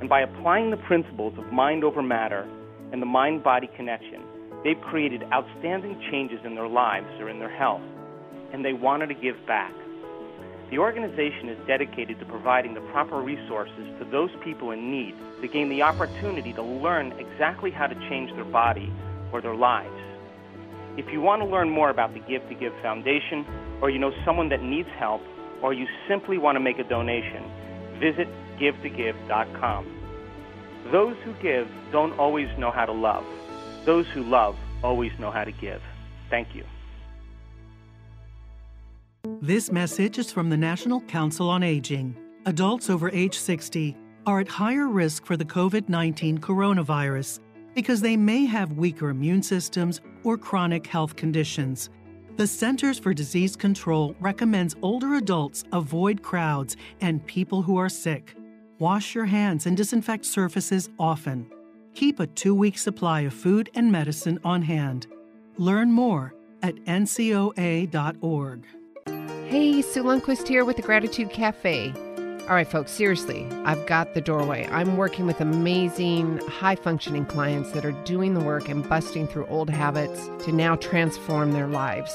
[0.00, 2.46] And by applying the principles of mind over matter
[2.92, 4.20] and the mind body connection,
[4.62, 7.80] they've created outstanding changes in their lives or in their health.
[8.52, 9.72] And they wanted to give back.
[10.70, 15.48] The organization is dedicated to providing the proper resources to those people in need to
[15.48, 18.92] gain the opportunity to learn exactly how to change their body
[19.32, 19.94] or their lives.
[20.98, 23.46] If you want to learn more about the Give to Give Foundation,
[23.80, 25.22] or you know someone that needs help,
[25.62, 27.44] or you simply want to make a donation,
[27.98, 28.28] visit
[28.60, 29.94] givetogive.com.
[30.92, 33.24] Those who give don't always know how to love.
[33.86, 35.80] Those who love always know how to give.
[36.30, 36.64] Thank you.
[39.36, 42.16] This message is from the National Council on Aging.
[42.46, 47.40] Adults over age 60 are at higher risk for the COVID 19 coronavirus
[47.74, 51.90] because they may have weaker immune systems or chronic health conditions.
[52.36, 58.34] The Centers for Disease Control recommends older adults avoid crowds and people who are sick.
[58.78, 61.48] Wash your hands and disinfect surfaces often.
[61.94, 65.06] Keep a two week supply of food and medicine on hand.
[65.58, 68.66] Learn more at ncoa.org.
[69.48, 71.94] Hey, Sue Lundquist here with the Gratitude Cafe.
[71.96, 74.68] All right, folks, seriously, I've got the doorway.
[74.70, 79.46] I'm working with amazing, high functioning clients that are doing the work and busting through
[79.46, 82.12] old habits to now transform their lives.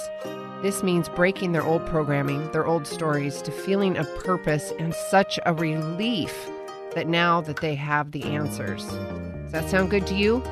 [0.61, 5.39] This means breaking their old programming, their old stories, to feeling a purpose and such
[5.47, 6.47] a relief
[6.93, 8.85] that now that they have the answers.
[8.85, 10.43] Does that sound good to you?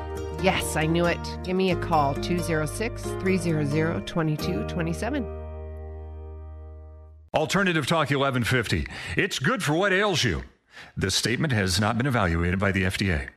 [0.42, 1.38] Yes, I knew it.
[1.44, 5.41] Give me a call 206 300 2227.
[7.34, 8.86] Alternative Talk 1150.
[9.16, 10.42] It's good for what ails you.
[10.98, 13.30] This statement has not been evaluated by the FDA.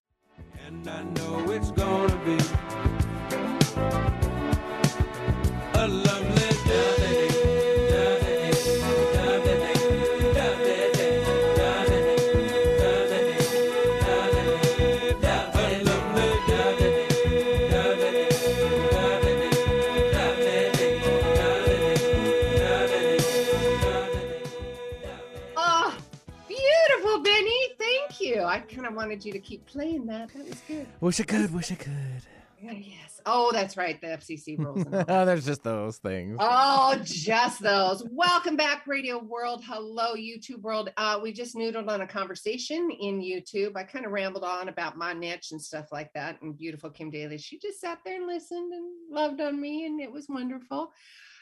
[28.56, 30.30] I kind of wanted you to keep playing that.
[30.34, 30.88] That was good.
[31.02, 32.22] Wish I could, wish I could.
[32.62, 33.20] Yes.
[33.26, 34.00] Oh, that's right.
[34.00, 34.78] The FCC rules.
[34.86, 35.26] and all that.
[35.26, 36.38] There's just those things.
[36.40, 38.08] Oh, just those.
[38.10, 39.62] Welcome back, Radio World.
[39.66, 40.90] Hello, YouTube World.
[40.96, 43.76] Uh, we just noodled on a conversation in YouTube.
[43.76, 46.42] I kind of rambled on about my niche and stuff like that.
[46.42, 50.00] And beautiful Kim Daly, she just sat there and listened and loved on me, and
[50.00, 50.94] it was wonderful.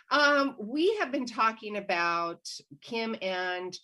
[0.10, 2.50] Um, we have been talking about
[2.82, 3.78] Kim and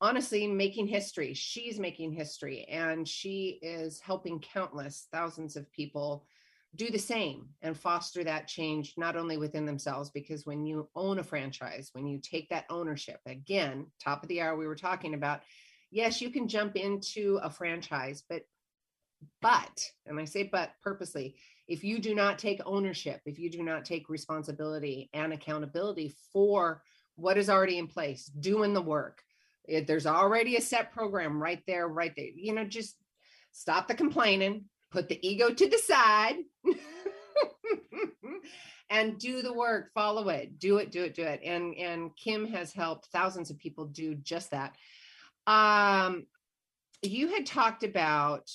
[0.00, 1.34] honestly making history.
[1.34, 6.24] She's making history, and she is helping countless thousands of people
[6.74, 11.18] do the same and foster that change not only within themselves because when you own
[11.18, 15.14] a franchise when you take that ownership again top of the hour we were talking
[15.14, 15.40] about
[15.90, 18.42] yes you can jump into a franchise but
[19.40, 21.36] but and i say but purposely
[21.68, 26.82] if you do not take ownership if you do not take responsibility and accountability for
[27.16, 29.22] what is already in place doing the work
[29.68, 32.26] it, there's already a set program right there right there.
[32.34, 32.96] You know just
[33.52, 36.36] stop the complaining put the ego to the side
[38.90, 39.90] and do the work.
[39.94, 40.58] Follow it.
[40.58, 41.40] Do it do it do it.
[41.44, 44.74] And and kim has helped thousands of people do just that.
[45.46, 46.26] Um
[47.02, 48.50] you had talked about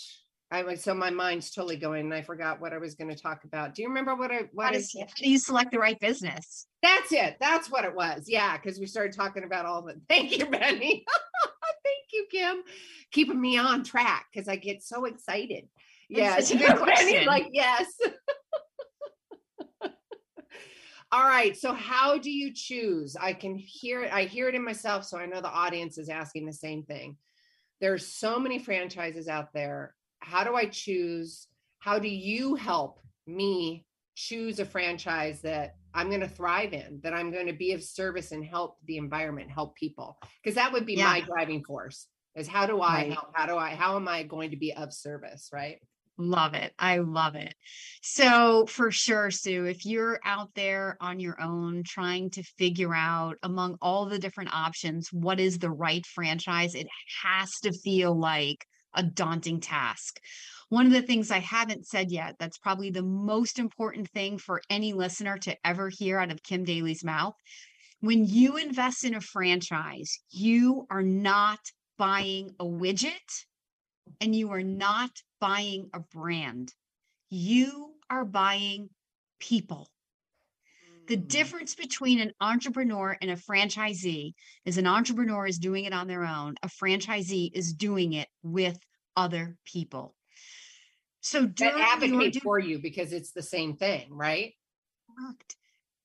[0.54, 3.20] I was so my mind's totally going and I forgot what I was going to
[3.20, 3.74] talk about.
[3.74, 6.68] Do you remember what I what How does- how do you select the right business?
[6.84, 7.38] that's it.
[7.39, 8.26] That's what it was.
[8.28, 10.00] Yeah, because we started talking about all the.
[10.10, 11.06] Thank you, Benny.
[11.84, 12.62] Thank you, Kim,
[13.12, 15.68] keeping me on track because I get so excited.
[16.08, 17.26] Yeah, such a good question.
[17.26, 17.88] like yes.
[21.12, 21.58] all right.
[21.58, 23.16] So, how do you choose?
[23.20, 24.13] I can hear it.
[24.13, 27.18] I hear it in myself, so I know the audience is asking the same thing.
[27.82, 29.96] There's so many franchises out there.
[30.23, 31.47] How do I choose?
[31.79, 37.13] How do you help me choose a franchise that I'm going to thrive in, that
[37.13, 40.17] I'm going to be of service and help the environment, help people?
[40.41, 43.13] Because that would be my driving force is how do I Right.
[43.13, 43.27] help?
[43.33, 45.49] How do I, how am I going to be of service?
[45.53, 45.79] Right.
[46.17, 46.73] Love it.
[46.77, 47.55] I love it.
[48.03, 53.38] So, for sure, Sue, if you're out there on your own trying to figure out
[53.41, 56.88] among all the different options, what is the right franchise, it
[57.23, 60.19] has to feel like a daunting task.
[60.69, 64.62] One of the things I haven't said yet, that's probably the most important thing for
[64.69, 67.36] any listener to ever hear out of Kim Daly's mouth.
[67.99, 71.60] When you invest in a franchise, you are not
[71.97, 73.45] buying a widget
[74.19, 76.73] and you are not buying a brand.
[77.29, 78.89] You are buying
[79.39, 79.88] people.
[81.08, 81.28] The Mm.
[81.28, 84.34] difference between an entrepreneur and a franchisee
[84.66, 88.78] is an entrepreneur is doing it on their own, a franchisee is doing it with
[89.16, 90.16] other people.
[91.22, 94.54] So that advocate for you because it's the same thing, right?
[95.18, 95.56] Correct.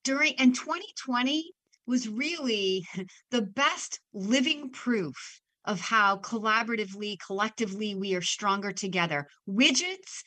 [0.05, 1.53] During and 2020
[1.87, 2.87] was really
[3.31, 9.27] the best living proof of how collaboratively, collectively we are stronger together.
[9.49, 10.23] Widgets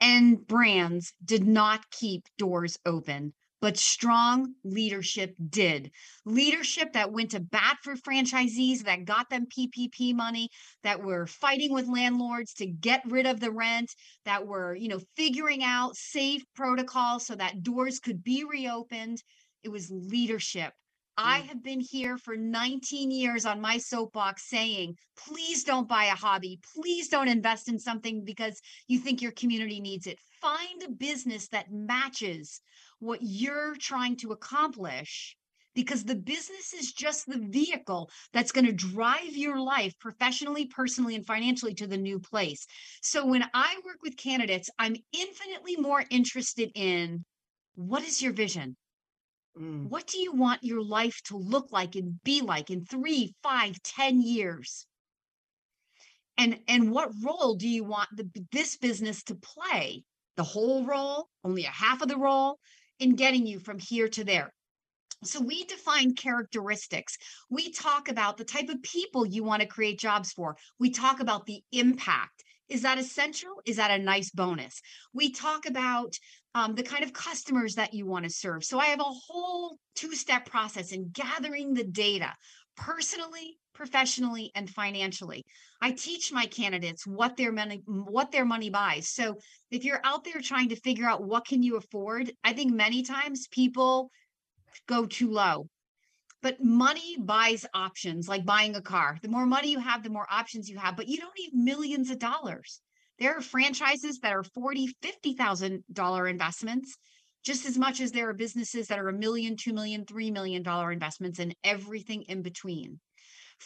[0.00, 5.92] and brands did not keep doors open, but strong leadership did.
[6.26, 10.50] Leadership that went to bat for franchisees, that got them PPP money,
[10.82, 13.94] that were fighting with landlords to get rid of the rent,
[14.24, 19.22] that were, you know, figuring out safe protocols so that doors could be reopened.
[19.62, 20.72] It was leadership.
[21.16, 21.48] I Mm.
[21.48, 26.60] have been here for 19 years on my soapbox saying, please don't buy a hobby.
[26.74, 30.18] Please don't invest in something because you think your community needs it.
[30.40, 32.60] Find a business that matches
[32.98, 35.36] what you're trying to accomplish
[35.74, 41.14] because the business is just the vehicle that's going to drive your life professionally, personally,
[41.14, 42.66] and financially to the new place.
[43.02, 47.24] So when I work with candidates, I'm infinitely more interested in
[47.74, 48.76] what is your vision?
[49.58, 49.88] Mm.
[49.88, 53.82] What do you want your life to look like and be like in three, five,
[53.82, 54.86] ten years?
[56.38, 60.04] And and what role do you want the, this business to play?
[60.36, 62.58] The whole role, only a half of the role,
[62.98, 64.52] in getting you from here to there.
[65.24, 67.16] So we define characteristics.
[67.48, 70.56] We talk about the type of people you want to create jobs for.
[70.80, 72.42] We talk about the impact.
[72.68, 73.50] Is that essential?
[73.66, 74.80] Is that a nice bonus?
[75.12, 76.14] We talk about
[76.54, 78.64] um, the kind of customers that you want to serve.
[78.64, 82.32] So I have a whole two step process in gathering the data
[82.76, 85.44] personally, professionally, and financially.
[85.80, 89.08] I teach my candidates what their money what their money buys.
[89.08, 89.36] So
[89.70, 93.02] if you're out there trying to figure out what can you afford, I think many
[93.02, 94.10] times people
[94.86, 95.66] go too low.
[96.42, 99.16] But money buys options like buying a car.
[99.22, 102.10] The more money you have, the more options you have, but you don't need millions
[102.10, 102.80] of dollars.
[103.18, 106.96] There are franchises that are forty, fifty thousand dollar investments,
[107.44, 110.62] just as much as there are businesses that are a million, two million, three million
[110.62, 113.00] dollar investments, and everything in between.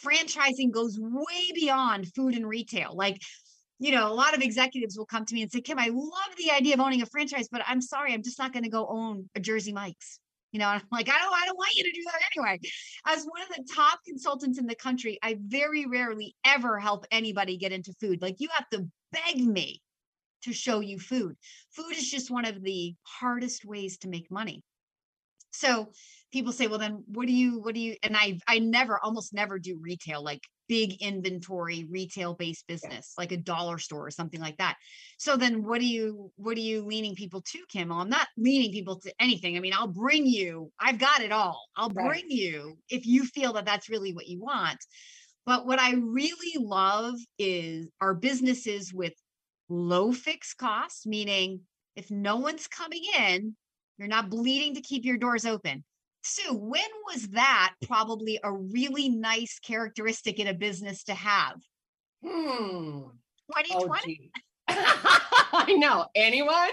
[0.03, 2.95] Franchising goes way beyond food and retail.
[2.95, 3.19] Like,
[3.79, 6.35] you know, a lot of executives will come to me and say, Kim, I love
[6.37, 8.87] the idea of owning a franchise, but I'm sorry, I'm just not going to go
[8.87, 10.19] own a Jersey Mike's.
[10.51, 12.59] You know, I'm like, I don't, I don't want you to do that anyway.
[13.05, 17.57] As one of the top consultants in the country, I very rarely ever help anybody
[17.57, 18.21] get into food.
[18.21, 19.81] Like you have to beg me
[20.43, 21.35] to show you food.
[21.71, 24.63] Food is just one of the hardest ways to make money.
[25.51, 25.91] So
[26.31, 29.33] people say, well, then what do you, what do you, and I, I never, almost
[29.33, 34.41] never do retail, like big inventory, retail based business, like a dollar store or something
[34.41, 34.75] like that.
[35.17, 37.89] So then what do you, what are you leaning people to, Kim?
[37.89, 39.55] Well, I'm not leaning people to anything.
[39.57, 41.65] I mean, I'll bring you, I've got it all.
[41.75, 42.07] I'll Right.
[42.07, 44.77] bring you if you feel that that's really what you want.
[45.47, 49.13] But what I really love is our businesses with
[49.69, 51.61] low fixed costs, meaning
[51.95, 53.55] if no one's coming in,
[53.97, 55.85] you're not bleeding to keep your doors open.
[56.21, 61.55] Sue, when was that probably a really nice characteristic in a business to have?
[62.21, 63.03] Hmm.
[63.55, 64.31] 2020?
[64.67, 64.67] Oh.
[64.67, 66.07] I know.
[66.13, 66.71] Anyone?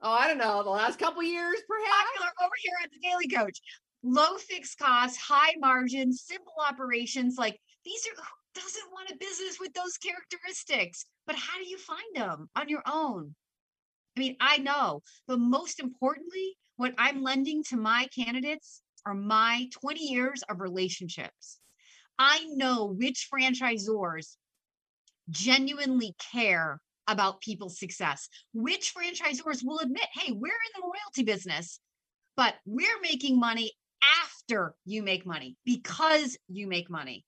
[0.00, 0.62] Oh, I don't know.
[0.62, 2.10] The last couple years, perhaps.
[2.14, 3.58] popular over here at the Daly Coach.
[4.04, 7.36] Low fixed costs, high margins, simple operations.
[7.36, 11.06] Like these are who doesn't want a business with those characteristics?
[11.26, 13.34] But how do you find them on your own?
[14.16, 19.68] I mean, I know, but most importantly, what I'm lending to my candidates are my
[19.80, 21.58] 20 years of relationships.
[22.18, 24.36] I know which franchisors
[25.30, 31.80] genuinely care about people's success, which franchisors will admit, hey, we're in the royalty business,
[32.36, 33.72] but we're making money
[34.22, 37.24] after you make money because you make money.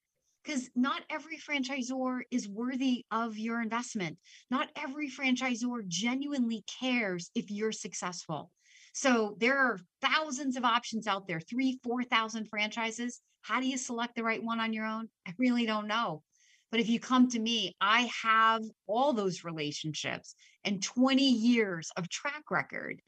[0.47, 4.17] Because not every franchisor is worthy of your investment.
[4.49, 8.53] Not every franchisor genuinely cares if you're successful.
[8.93, 13.21] So there are thousands of options out there, three, 4,000 franchises.
[13.43, 15.09] How do you select the right one on your own?
[15.27, 16.23] I really don't know.
[16.71, 20.35] But if you come to me, I have all those relationships
[20.65, 23.01] and 20 years of track record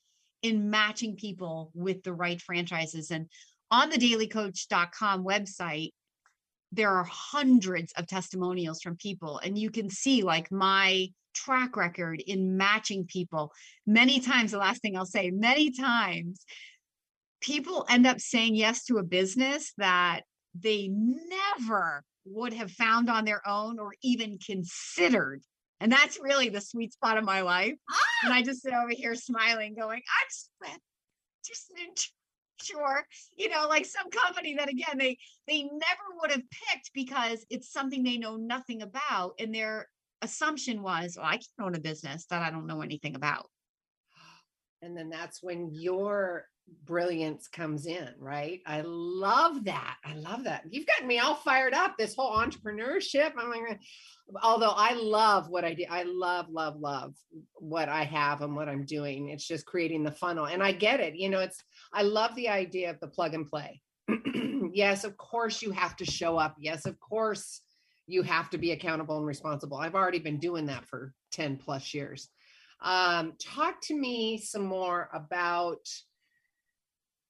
[0.43, 3.11] in matching people with the right franchises.
[3.11, 3.28] And
[3.70, 5.91] on the dalycoach.com website,
[6.72, 12.20] there are hundreds of testimonials from people, and you can see like my track record
[12.20, 13.52] in matching people.
[13.86, 16.44] Many times, the last thing I'll say, many times,
[17.40, 20.22] people end up saying yes to a business that
[20.58, 25.42] they never would have found on their own or even considered.
[25.80, 27.74] And that's really the sweet spot of my life.
[28.24, 30.50] And I just sit over here smiling, going, I'm just,
[31.46, 31.70] just
[32.62, 33.04] sure,
[33.36, 37.72] you know, like some company that again they they never would have picked because it's
[37.72, 39.88] something they know nothing about, and their
[40.22, 43.46] assumption was, well, I can't own a business that I don't know anything about.
[44.82, 46.46] And then that's when your
[46.84, 48.61] brilliance comes in, right?
[48.66, 49.96] I love that.
[50.04, 50.64] I love that.
[50.70, 51.96] You've gotten me all fired up.
[51.96, 53.32] This whole entrepreneurship.
[53.38, 53.80] I'm like,
[54.42, 57.14] although I love what I do, I love, love, love
[57.54, 59.30] what I have and what I'm doing.
[59.30, 60.46] It's just creating the funnel.
[60.46, 61.16] And I get it.
[61.16, 61.62] You know, it's,
[61.93, 63.80] I love the idea of the plug and play.
[64.72, 66.57] yes, of course you have to show up.
[66.59, 67.61] Yes, of course
[68.07, 69.76] you have to be accountable and responsible.
[69.76, 72.28] I've already been doing that for 10 plus years.
[72.80, 75.86] Um, talk to me some more about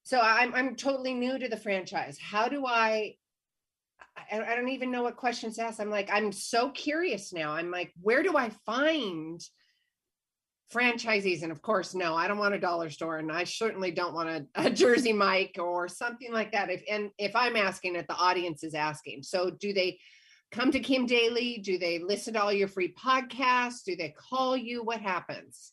[0.09, 2.19] so I'm I'm totally new to the franchise.
[2.19, 3.17] How do I
[4.33, 5.81] I, don't even know what questions to ask.
[5.81, 7.53] I'm like, I'm so curious now.
[7.53, 9.41] I'm like, where do I find
[10.73, 11.43] franchisees?
[11.43, 14.29] And of course, no, I don't want a dollar store, and I certainly don't want
[14.29, 16.71] a, a Jersey Mike or something like that.
[16.71, 19.23] If and if I'm asking it, the audience is asking.
[19.23, 19.99] So do they
[20.51, 21.59] come to Kim Daly?
[21.59, 23.85] Do they listen to all your free podcasts?
[23.85, 24.83] Do they call you?
[24.83, 25.73] What happens?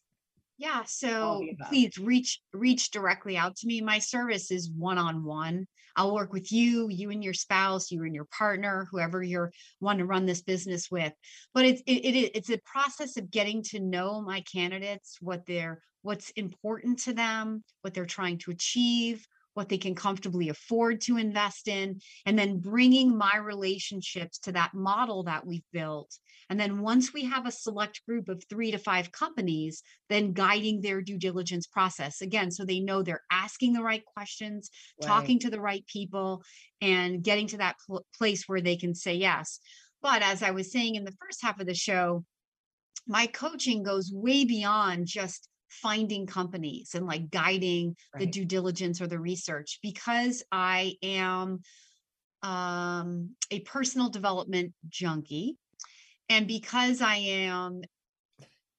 [0.58, 3.82] Yeah, so please reach reach directly out to me.
[3.82, 5.68] My service is one on one.
[5.96, 10.00] I'll work with you, you and your spouse, you and your partner, whoever you're want
[10.00, 11.14] to run this business with.
[11.54, 15.82] But it's it, it it's a process of getting to know my candidates, what they're
[16.02, 19.26] what's important to them, what they're trying to achieve,
[19.56, 24.74] what they can comfortably afford to invest in, and then bringing my relationships to that
[24.74, 26.14] model that we've built.
[26.50, 30.82] And then once we have a select group of three to five companies, then guiding
[30.82, 34.70] their due diligence process again, so they know they're asking the right questions,
[35.02, 36.44] talking to the right people,
[36.82, 39.60] and getting to that pl- place where they can say yes.
[40.02, 42.24] But as I was saying in the first half of the show,
[43.08, 49.08] my coaching goes way beyond just finding companies and like guiding the due diligence or
[49.08, 51.62] the research because I am
[52.44, 55.58] um, a personal development junkie.
[56.30, 57.82] And because I am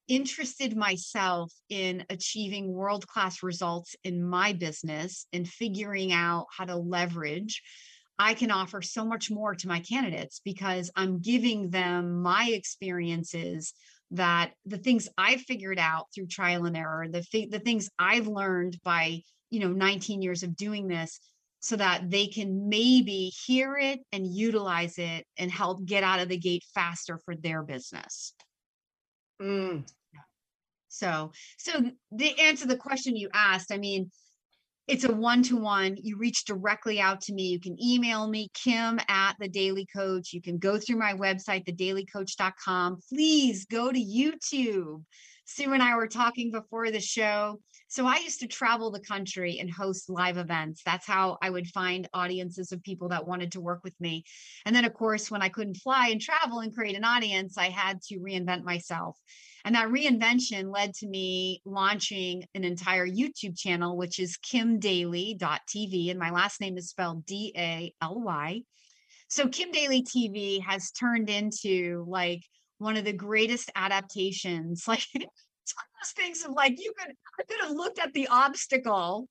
[0.08, 6.76] interested myself in achieving world class results in my business and figuring out how to
[6.76, 7.62] leverage,
[8.18, 13.74] I can offer so much more to my candidates because I'm giving them my experiences
[14.12, 18.78] that the things I've figured out through trial and error, the the things I've learned
[18.84, 21.20] by, you know, 19 years of doing this
[21.66, 26.28] so that they can maybe hear it and utilize it and help get out of
[26.28, 28.34] the gate faster for their business.
[29.42, 29.84] Mm,
[30.86, 31.72] So, so
[32.12, 34.12] the answer the question you asked, I mean,
[34.86, 35.96] it's a one-to-one.
[36.00, 37.48] You reach directly out to me.
[37.48, 40.32] You can email me kim at the Daly coach.
[40.32, 45.02] You can go through my website thedalycoach.com please go to youtube.
[45.46, 47.58] Sue and i were talking before the show
[47.88, 51.66] so i used to travel the country and host live events that's how i would
[51.68, 54.24] find audiences of people that wanted to work with me
[54.64, 57.68] and then of course when i couldn't fly and travel and create an audience i
[57.68, 59.16] had to reinvent myself
[59.66, 66.08] and that reinvention led to me launching an entire YouTube channel, which is kimdaly.tv.
[66.08, 68.62] And my last name is spelled D A L Y.
[69.28, 72.42] So Kim Daly TV has turned into like
[72.78, 74.86] one of the greatest adaptations.
[74.88, 75.04] Like
[75.74, 79.28] those things of like you could I could have looked at the obstacle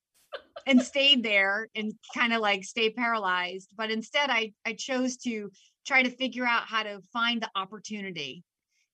[0.68, 3.70] and stayed there and kind of like stay paralyzed.
[3.78, 5.52] But instead I I chose to
[5.86, 8.44] try to figure out how to find the opportunity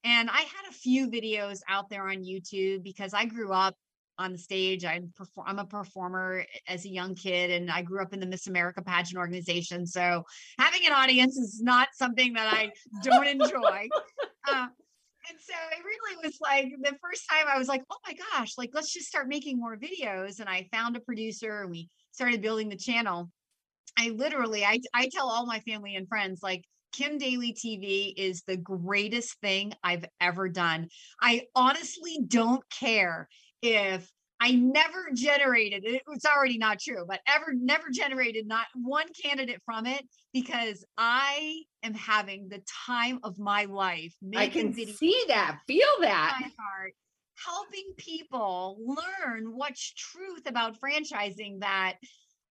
[0.04, 3.76] and I had a few videos out there on YouTube because I grew up
[4.18, 4.84] on the stage.
[4.84, 8.26] I'm perform- I'm a performer as a young kid, and I grew up in the
[8.26, 9.86] Miss America pageant organization.
[9.86, 10.24] So
[10.58, 12.72] having an audience is not something that I
[13.04, 13.90] don't enjoy.
[14.52, 14.66] Uh,
[15.32, 18.54] and so it really was like the first time I was like, oh my gosh,
[18.58, 20.40] like let's just start making more videos.
[20.40, 23.32] And I found a producer, and we started building the channel.
[23.98, 28.44] I literally, I I tell all my family and friends like Kim Daly TV is
[28.44, 30.90] the greatest thing I've ever done.
[31.22, 33.30] I honestly don't care
[33.62, 34.10] if
[34.42, 36.02] I never generated it.
[36.10, 40.04] It's already not true, but ever never generated not one candidate from it
[40.34, 44.16] because I am having the time of my life.
[44.36, 46.38] I can videos see that, feel that.
[46.40, 46.94] my heart,
[47.36, 51.98] helping people learn what's truth about franchising that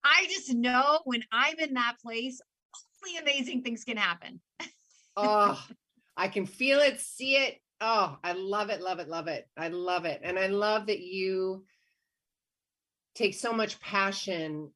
[0.04, 2.42] I just know when I'm in that place,
[3.04, 4.40] only amazing things can happen.
[5.16, 5.62] oh,
[6.18, 7.60] I can feel it, see it.
[7.82, 9.48] Oh, I love it, love it, love it.
[9.58, 10.20] I love it.
[10.24, 11.64] And I love that you
[13.16, 14.72] take so much passion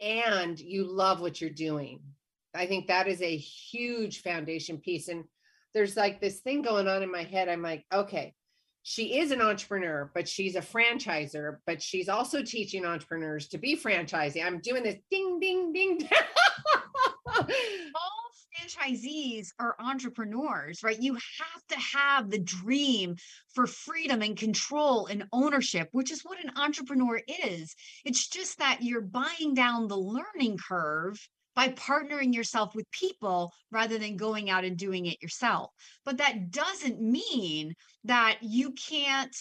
[0.00, 2.00] and you love what you're doing.
[2.54, 5.08] I think that is a huge foundation piece.
[5.08, 5.24] And
[5.74, 7.48] there's like this thing going on in my head.
[7.48, 8.34] I'm like, okay,
[8.82, 13.76] she is an entrepreneur, but she's a franchiser, but she's also teaching entrepreneurs to be
[13.76, 14.44] franchising.
[14.44, 16.08] I'm doing this ding, ding, ding.
[17.26, 18.22] All
[18.62, 21.00] franchisees are entrepreneurs, right?
[21.00, 23.16] You have to have the dream
[23.54, 27.74] for freedom and control and ownership, which is what an entrepreneur is.
[28.04, 31.18] It's just that you're buying down the learning curve
[31.54, 35.70] by partnering yourself with people rather than going out and doing it yourself.
[36.04, 37.74] But that doesn't mean
[38.04, 39.34] that you can't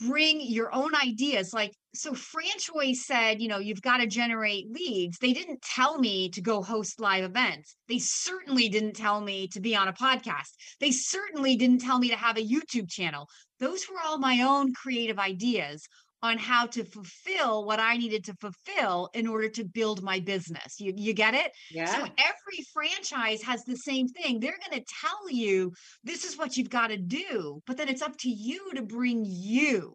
[0.00, 1.52] bring your own ideas.
[1.52, 5.18] Like so franchise said you know you've got to generate leads.
[5.18, 7.76] They didn't tell me to go host live events.
[7.88, 10.54] They certainly didn't tell me to be on a podcast.
[10.80, 13.28] They certainly didn't tell me to have a youtube channel.
[13.58, 15.86] Those were all my own creative ideas
[16.22, 20.78] on how to fulfill what I needed to fulfill in order to build my business.
[20.78, 21.52] You, you get it?
[21.70, 21.86] Yeah.
[21.86, 24.40] So every franchise has the same thing.
[24.40, 25.72] They're going to tell you
[26.04, 29.24] this is what you've got to do, but then it's up to you to bring
[29.26, 29.94] you.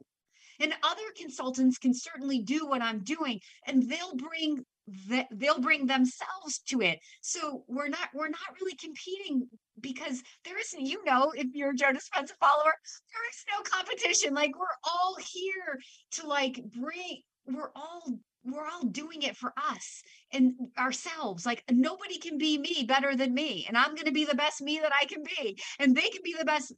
[0.59, 4.63] And other consultants can certainly do what I'm doing and they'll bring
[5.09, 6.99] that they'll bring themselves to it.
[7.21, 9.49] So we're not we're not really competing
[9.81, 12.73] because there isn't, you know, if you're a Joe Dispenza follower,
[13.13, 14.33] there is no competition.
[14.33, 15.79] Like we're all here
[16.13, 21.45] to like bring, we're all we're all doing it for us and ourselves.
[21.45, 23.65] Like nobody can be me better than me.
[23.67, 25.59] And I'm gonna be the best me that I can be.
[25.79, 26.73] And they can be the best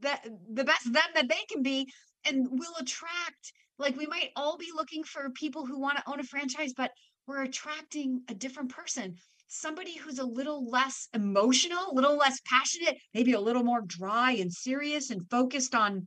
[0.00, 1.88] that the best them that they can be.
[2.26, 6.20] And we'll attract like we might all be looking for people who want to own
[6.20, 6.92] a franchise, but
[7.26, 9.16] we're attracting a different person
[9.48, 14.32] somebody who's a little less emotional, a little less passionate, maybe a little more dry
[14.32, 16.06] and serious and focused on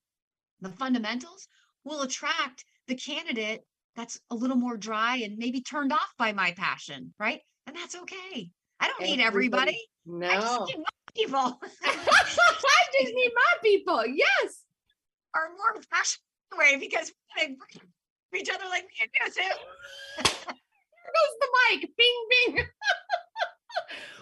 [0.61, 1.47] the fundamentals
[1.83, 3.61] will attract the candidate
[3.95, 7.41] that's a little more dry and maybe turned off by my passion, right?
[7.65, 8.49] And that's okay.
[8.79, 9.79] I don't need everybody.
[10.05, 10.27] No.
[10.27, 11.59] I just need my people.
[11.83, 14.05] I just need my people.
[14.05, 14.63] Yes.
[15.33, 16.21] Are more passionate
[16.57, 17.55] way because they
[18.35, 19.41] each other like me and Sue.
[19.41, 21.89] There goes the mic.
[21.97, 22.65] Bing, bing.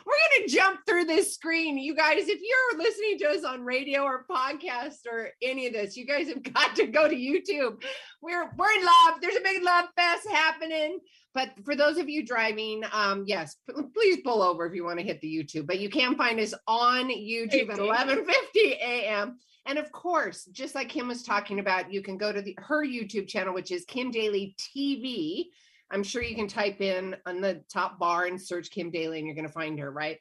[0.06, 1.80] We're going to jump through this screen.
[1.80, 5.98] You guys, if you're listening to us on radio or podcast or any of this,
[5.98, 7.82] you guys have got to go to YouTube.
[8.22, 9.22] We're we're in love.
[9.22, 11.00] There's a big love fest happening.
[11.34, 15.00] But for those of you driving, um, yes, p- please pull over if you want
[15.00, 15.68] to hit the YouTube.
[15.68, 19.38] But you can find us on YouTube at 11:50 a.m.
[19.66, 22.86] And of course, just like Kim was talking about, you can go to the, her
[22.86, 25.48] YouTube channel, which is Kim Daly TV.
[25.92, 29.28] I'm sure you can type in on the top bar and search Kim Daly and
[29.28, 30.18] you're going to find her, right?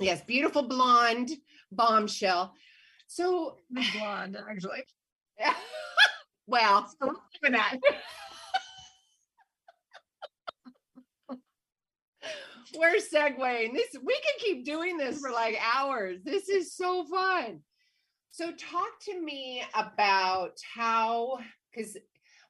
[0.00, 1.30] Yes, beautiful blonde
[1.72, 2.54] bombshell.
[3.06, 4.84] So blonde, actually.
[6.46, 7.16] well, so
[7.50, 7.78] that.
[12.76, 13.96] We're segueing this.
[14.02, 16.18] We can keep doing this for like hours.
[16.22, 17.60] This is so fun.
[18.30, 21.38] So, talk to me about how,
[21.74, 21.96] because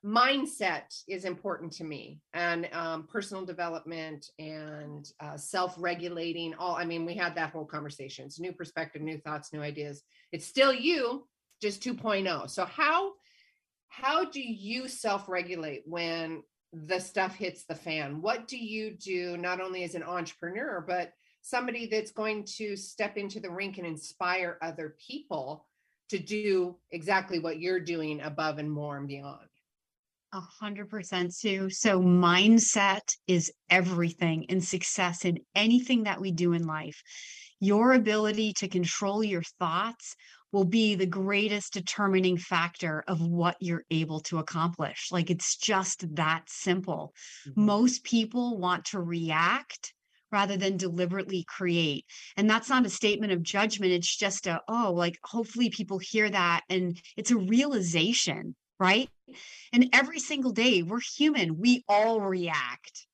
[0.04, 7.04] mindset is important to me and um, personal development and uh, self-regulating all i mean
[7.04, 8.26] we had that whole conversation.
[8.26, 10.02] It's new perspective new thoughts new ideas.
[10.30, 11.26] It's still you
[11.60, 13.12] just 2.0 so how
[13.88, 16.42] how do you self-regulate when
[16.72, 18.20] the stuff hits the fan?
[18.20, 23.16] What do you do not only as an entrepreneur but somebody that's going to step
[23.16, 25.66] into the rink and inspire other people
[26.10, 29.47] to do exactly what you're doing above and more and beyond
[30.32, 31.70] A hundred percent, Sue.
[31.70, 37.00] So mindset is everything in success in anything that we do in life.
[37.60, 40.14] Your ability to control your thoughts
[40.52, 45.08] will be the greatest determining factor of what you're able to accomplish.
[45.10, 47.14] Like it's just that simple.
[47.48, 47.64] Mm-hmm.
[47.64, 49.92] Most people want to react
[50.30, 52.04] rather than deliberately create.
[52.36, 53.92] And that's not a statement of judgment.
[53.92, 59.10] It's just a, oh, like hopefully people hear that and it's a realization, right?
[59.72, 63.06] And every single day, we're human, we all react.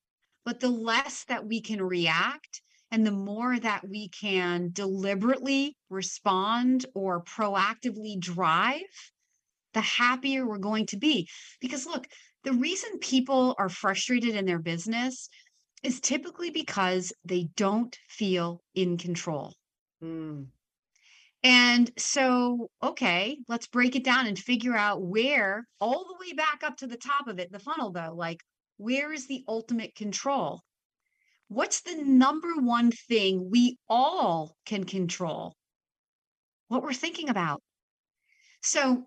[0.44, 2.60] But the less that we can react,
[2.90, 8.82] and the more that we can deliberately respond or proactively drive,
[9.72, 11.28] the happier we're going to be.
[11.60, 12.06] Because look,
[12.44, 15.28] the reason people are frustrated in their business
[15.82, 19.54] is typically because they don't feel in control.
[20.02, 20.46] Mm.
[21.44, 26.62] And so, okay, let's break it down and figure out where, all the way back
[26.64, 28.40] up to the top of it, the funnel, though, like
[28.78, 30.62] where is the ultimate control?
[31.48, 35.54] What's the number one thing we all can control?
[36.68, 37.62] What we're thinking about.
[38.62, 39.06] So,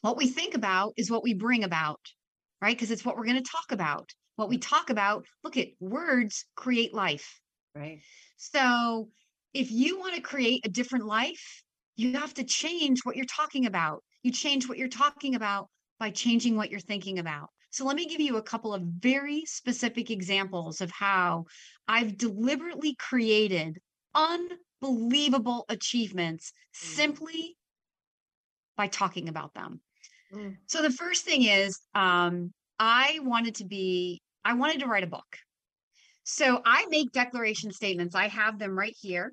[0.00, 2.00] what we think about is what we bring about,
[2.60, 2.76] right?
[2.76, 4.10] Because it's what we're going to talk about.
[4.34, 4.68] What we mm.
[4.68, 7.38] talk about, look at words create life.
[7.76, 8.00] right
[8.36, 9.08] So,
[9.52, 11.62] if you want to create a different life,
[11.96, 14.02] you have to change what you're talking about.
[14.22, 17.48] You change what you're talking about by changing what you're thinking about.
[17.72, 21.44] So, let me give you a couple of very specific examples of how
[21.86, 23.78] I've deliberately created
[24.14, 27.56] unbelievable achievements simply
[28.76, 29.80] by talking about them.
[30.34, 30.56] Mm.
[30.66, 35.08] So, the first thing is, um, I wanted to be, I wanted to write a
[35.08, 35.36] book.
[36.24, 38.14] So I make declaration statements.
[38.14, 39.32] I have them right here.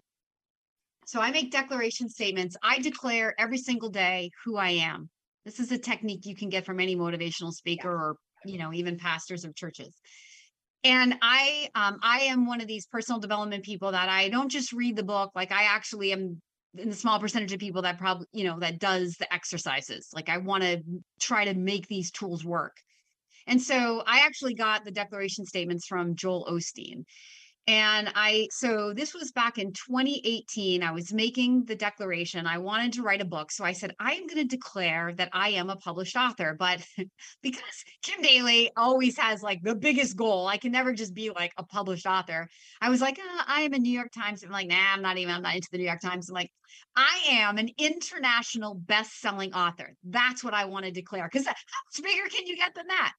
[1.08, 2.58] So I make declaration statements.
[2.62, 5.10] I declare every single day who I am.
[5.46, 8.98] This is a technique you can get from any motivational speaker or, you know, even
[8.98, 9.96] pastors of churches.
[10.84, 14.74] And I um I am one of these personal development people that I don't just
[14.74, 16.42] read the book, like I actually am
[16.78, 20.10] in the small percentage of people that probably, you know, that does the exercises.
[20.14, 20.84] Like I want to
[21.22, 22.76] try to make these tools work.
[23.48, 27.06] And so I actually got the declaration statements from Joel Osteen.
[27.70, 30.82] And I, so this was back in 2018.
[30.84, 32.48] I was making the declaration.
[32.48, 33.52] I wanted to write a book.
[33.52, 36.56] So I said, I am going to declare that I am a published author.
[36.58, 36.82] But
[37.44, 41.52] because Kim Daly always has like the biggest goal, I can never just be like
[41.58, 42.48] a published author.
[42.80, 44.44] I was like, "Uh, I am a New York Times.
[44.44, 46.30] I'm like, nah, I'm not even, I'm not into the New York Times.
[46.30, 46.52] I'm like,
[46.96, 49.94] I am an international best selling author.
[50.06, 51.30] That's what I want to declare.
[51.30, 53.12] Because how much bigger can you get than that?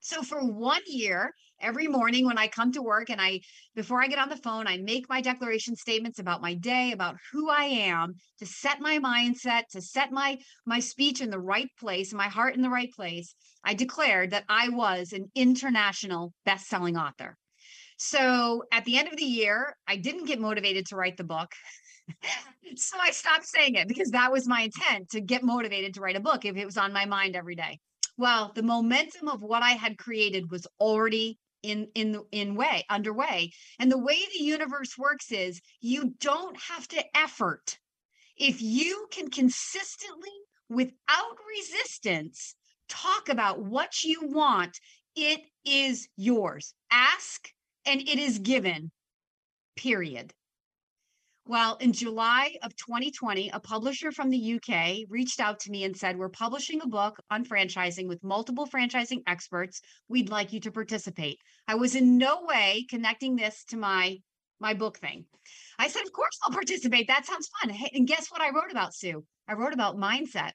[0.00, 3.40] So for one year, every morning when I come to work and I
[3.74, 7.16] before I get on the phone, I make my declaration statements about my day, about
[7.30, 11.68] who I am, to set my mindset, to set my my speech in the right
[11.78, 13.34] place, my heart in the right place.
[13.62, 17.36] I declared that I was an international best-selling author.
[17.98, 21.52] So at the end of the year, I didn't get motivated to write the book.
[22.76, 26.16] so I stopped saying it because that was my intent to get motivated to write
[26.16, 27.78] a book if it was on my mind every day.
[28.20, 32.84] Well, the momentum of what I had created was already in in the in way
[32.90, 33.52] underway.
[33.78, 37.78] And the way the universe works is you don't have to effort.
[38.36, 40.36] If you can consistently
[40.68, 42.56] without resistance
[42.90, 44.78] talk about what you want,
[45.16, 46.74] it is yours.
[46.90, 47.48] Ask
[47.86, 48.90] and it is given.
[49.76, 50.34] Period.
[51.46, 55.96] Well, in July of 2020, a publisher from the UK reached out to me and
[55.96, 59.80] said, We're publishing a book on franchising with multiple franchising experts.
[60.08, 61.38] We'd like you to participate.
[61.66, 64.18] I was in no way connecting this to my
[64.60, 65.24] my book thing.
[65.78, 67.08] I said, Of course I'll participate.
[67.08, 67.70] That sounds fun.
[67.70, 69.24] Hey, and guess what I wrote about, Sue?
[69.48, 70.52] I wrote about mindset.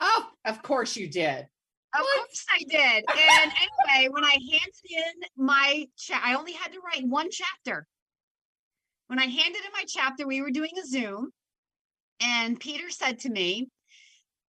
[0.00, 1.46] oh of course you did
[1.94, 3.04] Of course I did.
[3.08, 7.86] And anyway, when I handed in my cha- I only had to write one chapter.
[9.08, 11.30] When I handed in my chapter, we were doing a Zoom,
[12.20, 13.68] and Peter said to me,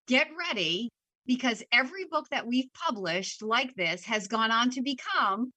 [0.08, 0.90] Get ready
[1.26, 5.52] because every book that we've published like this has gone on to become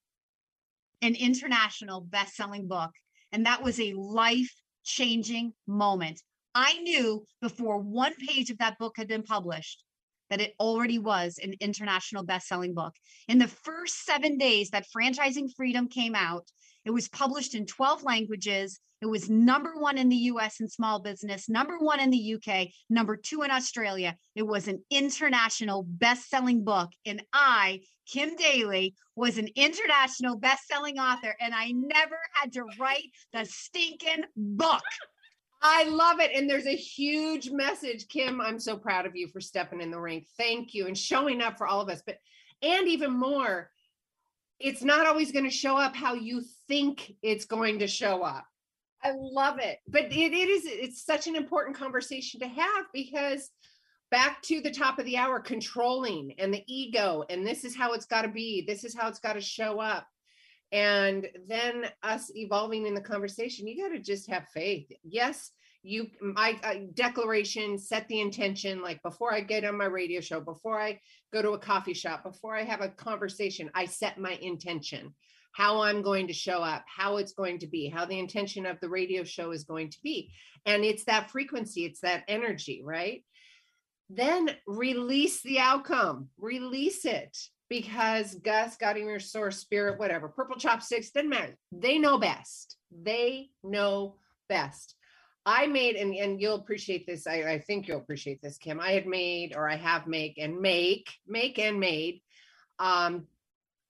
[1.01, 2.90] an international best-selling book.
[3.32, 6.20] And that was a life-changing moment.
[6.55, 9.84] I knew before one page of that book had been published
[10.28, 12.94] that it already was an international best-selling book.
[13.28, 16.46] In the first 7 days that franchising freedom came out
[16.85, 21.01] it was published in 12 languages it was number one in the US in small
[21.01, 24.14] business, number one in the UK, number two in Australia.
[24.35, 26.91] It was an international best selling book.
[27.07, 31.35] And I, Kim Daly, was an international best selling author.
[31.41, 34.83] And I never had to write the stinking book.
[35.62, 36.33] I love it.
[36.35, 38.07] And there's a huge message.
[38.09, 40.26] Kim, I'm so proud of you for stepping in the ring.
[40.37, 42.03] Thank you and showing up for all of us.
[42.05, 42.16] But,
[42.62, 43.70] and even more,
[44.61, 48.44] it's not always going to show up how you think it's going to show up.
[49.02, 49.78] I love it.
[49.88, 53.50] But it, it is, it's such an important conversation to have because
[54.11, 57.92] back to the top of the hour, controlling and the ego, and this is how
[57.92, 60.06] it's got to be, this is how it's got to show up.
[60.72, 64.88] And then us evolving in the conversation, you got to just have faith.
[65.02, 65.50] Yes,
[65.83, 70.41] you, my uh, declaration set the intention like before I get on my radio show,
[70.41, 71.01] before I
[71.33, 75.14] go to a coffee shop, before I have a conversation, I set my intention
[75.53, 78.78] how I'm going to show up, how it's going to be, how the intention of
[78.81, 80.33] the radio show is going to be.
[80.66, 83.24] And it's that frequency, it's that energy, right?
[84.09, 87.37] Then release the outcome, release it
[87.68, 91.57] because Gus, got in your Source, Spirit, whatever, Purple Chopsticks, doesn't matter.
[91.72, 92.76] They know best.
[92.91, 94.16] They know
[94.49, 94.95] best.
[95.47, 97.26] I made, and, and you'll appreciate this.
[97.26, 98.78] I, I think you'll appreciate this, Kim.
[98.78, 102.20] I had made, or I have make and make, make and made
[102.78, 103.26] um,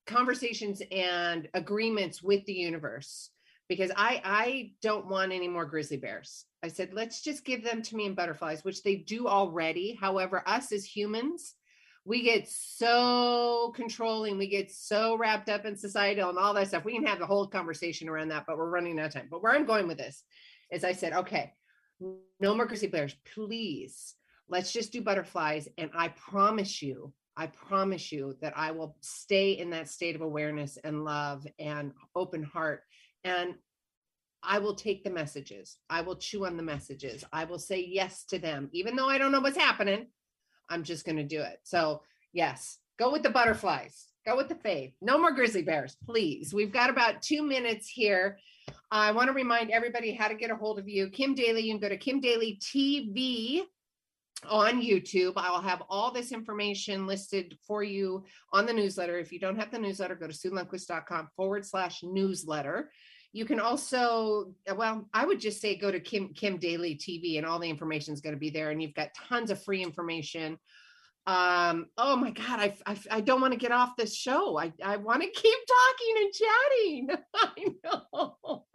[0.06, 3.30] conversations and agreements with the universe
[3.68, 6.44] because I I don't want any more grizzly bears.
[6.62, 9.96] I said let's just give them to me in butterflies, which they do already.
[9.98, 11.54] However, us as humans,
[12.04, 16.84] we get so controlling, we get so wrapped up in societal and all that stuff.
[16.84, 19.28] We can have the whole conversation around that, but we're running out of time.
[19.30, 20.24] But where I'm going with this
[20.70, 21.52] is I said, okay,
[22.40, 24.14] no more grizzly bears, please.
[24.48, 25.68] Let's just do butterflies.
[25.78, 30.22] And I promise you, I promise you that I will stay in that state of
[30.22, 32.82] awareness and love and open heart.
[33.24, 33.54] And
[34.42, 35.76] I will take the messages.
[35.88, 37.24] I will chew on the messages.
[37.32, 38.70] I will say yes to them.
[38.72, 40.06] Even though I don't know what's happening,
[40.68, 41.58] I'm just going to do it.
[41.62, 42.02] So,
[42.32, 44.06] yes, go with the butterflies.
[44.26, 44.92] Go with the faith.
[45.00, 46.52] No more grizzly bears, please.
[46.52, 48.38] We've got about two minutes here.
[48.90, 51.08] I want to remind everybody how to get a hold of you.
[51.08, 53.62] Kim Daly, you can go to Kim Daly TV
[54.48, 55.34] on YouTube.
[55.36, 59.18] I will have all this information listed for you on the newsletter.
[59.18, 62.90] If you don't have the newsletter, go to SueLundquist.com forward slash newsletter.
[63.32, 67.46] You can also, well, I would just say go to Kim Kim Daly TV and
[67.46, 68.70] all the information is going to be there.
[68.70, 70.58] And you've got tons of free information.
[71.26, 74.58] Um, oh my God, I, I, I don't want to get off this show.
[74.58, 77.08] I, I want to keep talking and chatting.
[77.34, 78.36] I know.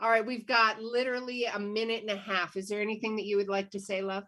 [0.00, 2.56] all right, we've got literally a minute and a half.
[2.56, 4.24] Is there anything that you would like to say, love?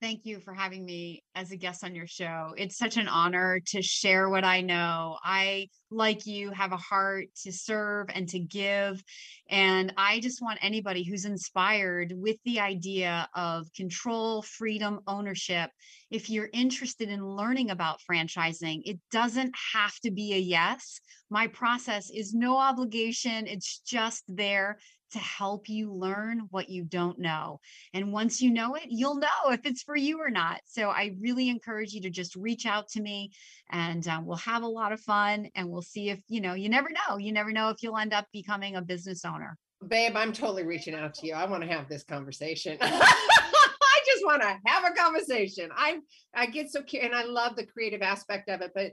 [0.00, 2.54] Thank you for having me as a guest on your show.
[2.56, 5.18] It's such an honor to share what I know.
[5.22, 9.02] I, like you, have a heart to serve and to give.
[9.50, 15.68] And I just want anybody who's inspired with the idea of control, freedom, ownership.
[16.10, 20.98] If you're interested in learning about franchising, it doesn't have to be a yes.
[21.28, 24.78] My process is no obligation, it's just there
[25.10, 27.60] to help you learn what you don't know.
[27.94, 30.60] And once you know it, you'll know if it's for you or not.
[30.66, 33.32] So I really encourage you to just reach out to me
[33.70, 36.68] and um, we'll have a lot of fun and we'll see if, you know, you
[36.68, 37.16] never know.
[37.16, 39.56] You never know if you'll end up becoming a business owner.
[39.86, 41.34] Babe, I'm totally reaching out to you.
[41.34, 42.76] I want to have this conversation.
[44.00, 45.70] I just want to have a conversation.
[45.74, 45.98] I
[46.34, 48.92] I get so curious and I love the creative aspect of it, but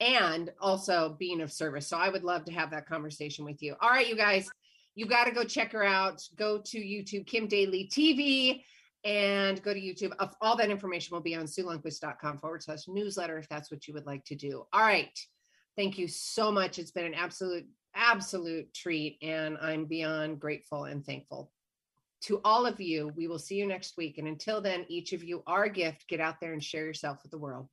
[0.00, 1.88] and also being of service.
[1.88, 3.74] So I would love to have that conversation with you.
[3.80, 4.48] All right, you guys
[4.98, 6.20] you got to go check her out.
[6.34, 8.64] Go to YouTube, Kim Daly TV,
[9.04, 10.12] and go to YouTube.
[10.40, 14.06] All that information will be on SueLundquist.com forward slash newsletter if that's what you would
[14.06, 14.64] like to do.
[14.72, 15.16] All right.
[15.76, 16.80] Thank you so much.
[16.80, 21.52] It's been an absolute, absolute treat, and I'm beyond grateful and thankful.
[22.22, 24.18] To all of you, we will see you next week.
[24.18, 26.08] And until then, each of you are a gift.
[26.08, 27.68] Get out there and share yourself with the world.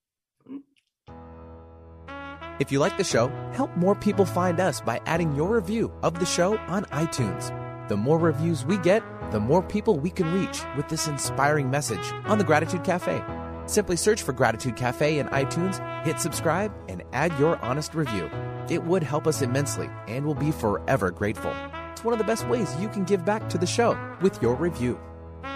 [2.57, 6.19] If you like the show, help more people find us by adding your review of
[6.19, 7.51] the show on iTunes.
[7.89, 12.13] The more reviews we get, the more people we can reach with this inspiring message
[12.23, 13.21] on the Gratitude Cafe.
[13.65, 18.29] Simply search for Gratitude Cafe in iTunes, hit subscribe, and add your honest review.
[18.69, 21.53] It would help us immensely and we'll be forever grateful.
[21.91, 24.55] It's one of the best ways you can give back to the show with your
[24.55, 24.97] review.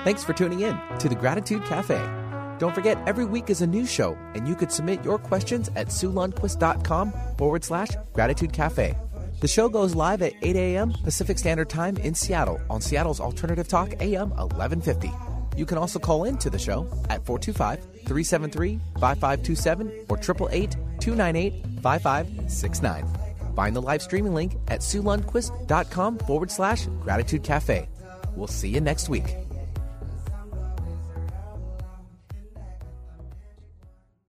[0.03, 2.28] Thanks for tuning in to the Gratitude Cafe.
[2.59, 5.87] Don't forget, every week is a new show, and you could submit your questions at
[5.87, 8.95] SueLundquist.com forward slash Gratitude Cafe.
[9.39, 10.91] The show goes live at 8 a.m.
[10.91, 15.09] Pacific Standard Time in Seattle on Seattle's Alternative Talk AM 1150.
[15.55, 21.65] You can also call in to the show at 425 373 5527 or 888 298
[21.81, 23.55] 5569.
[23.55, 27.87] Find the live streaming link at SueLundquist.com forward slash Gratitude Cafe.
[28.35, 29.35] We'll see you next week.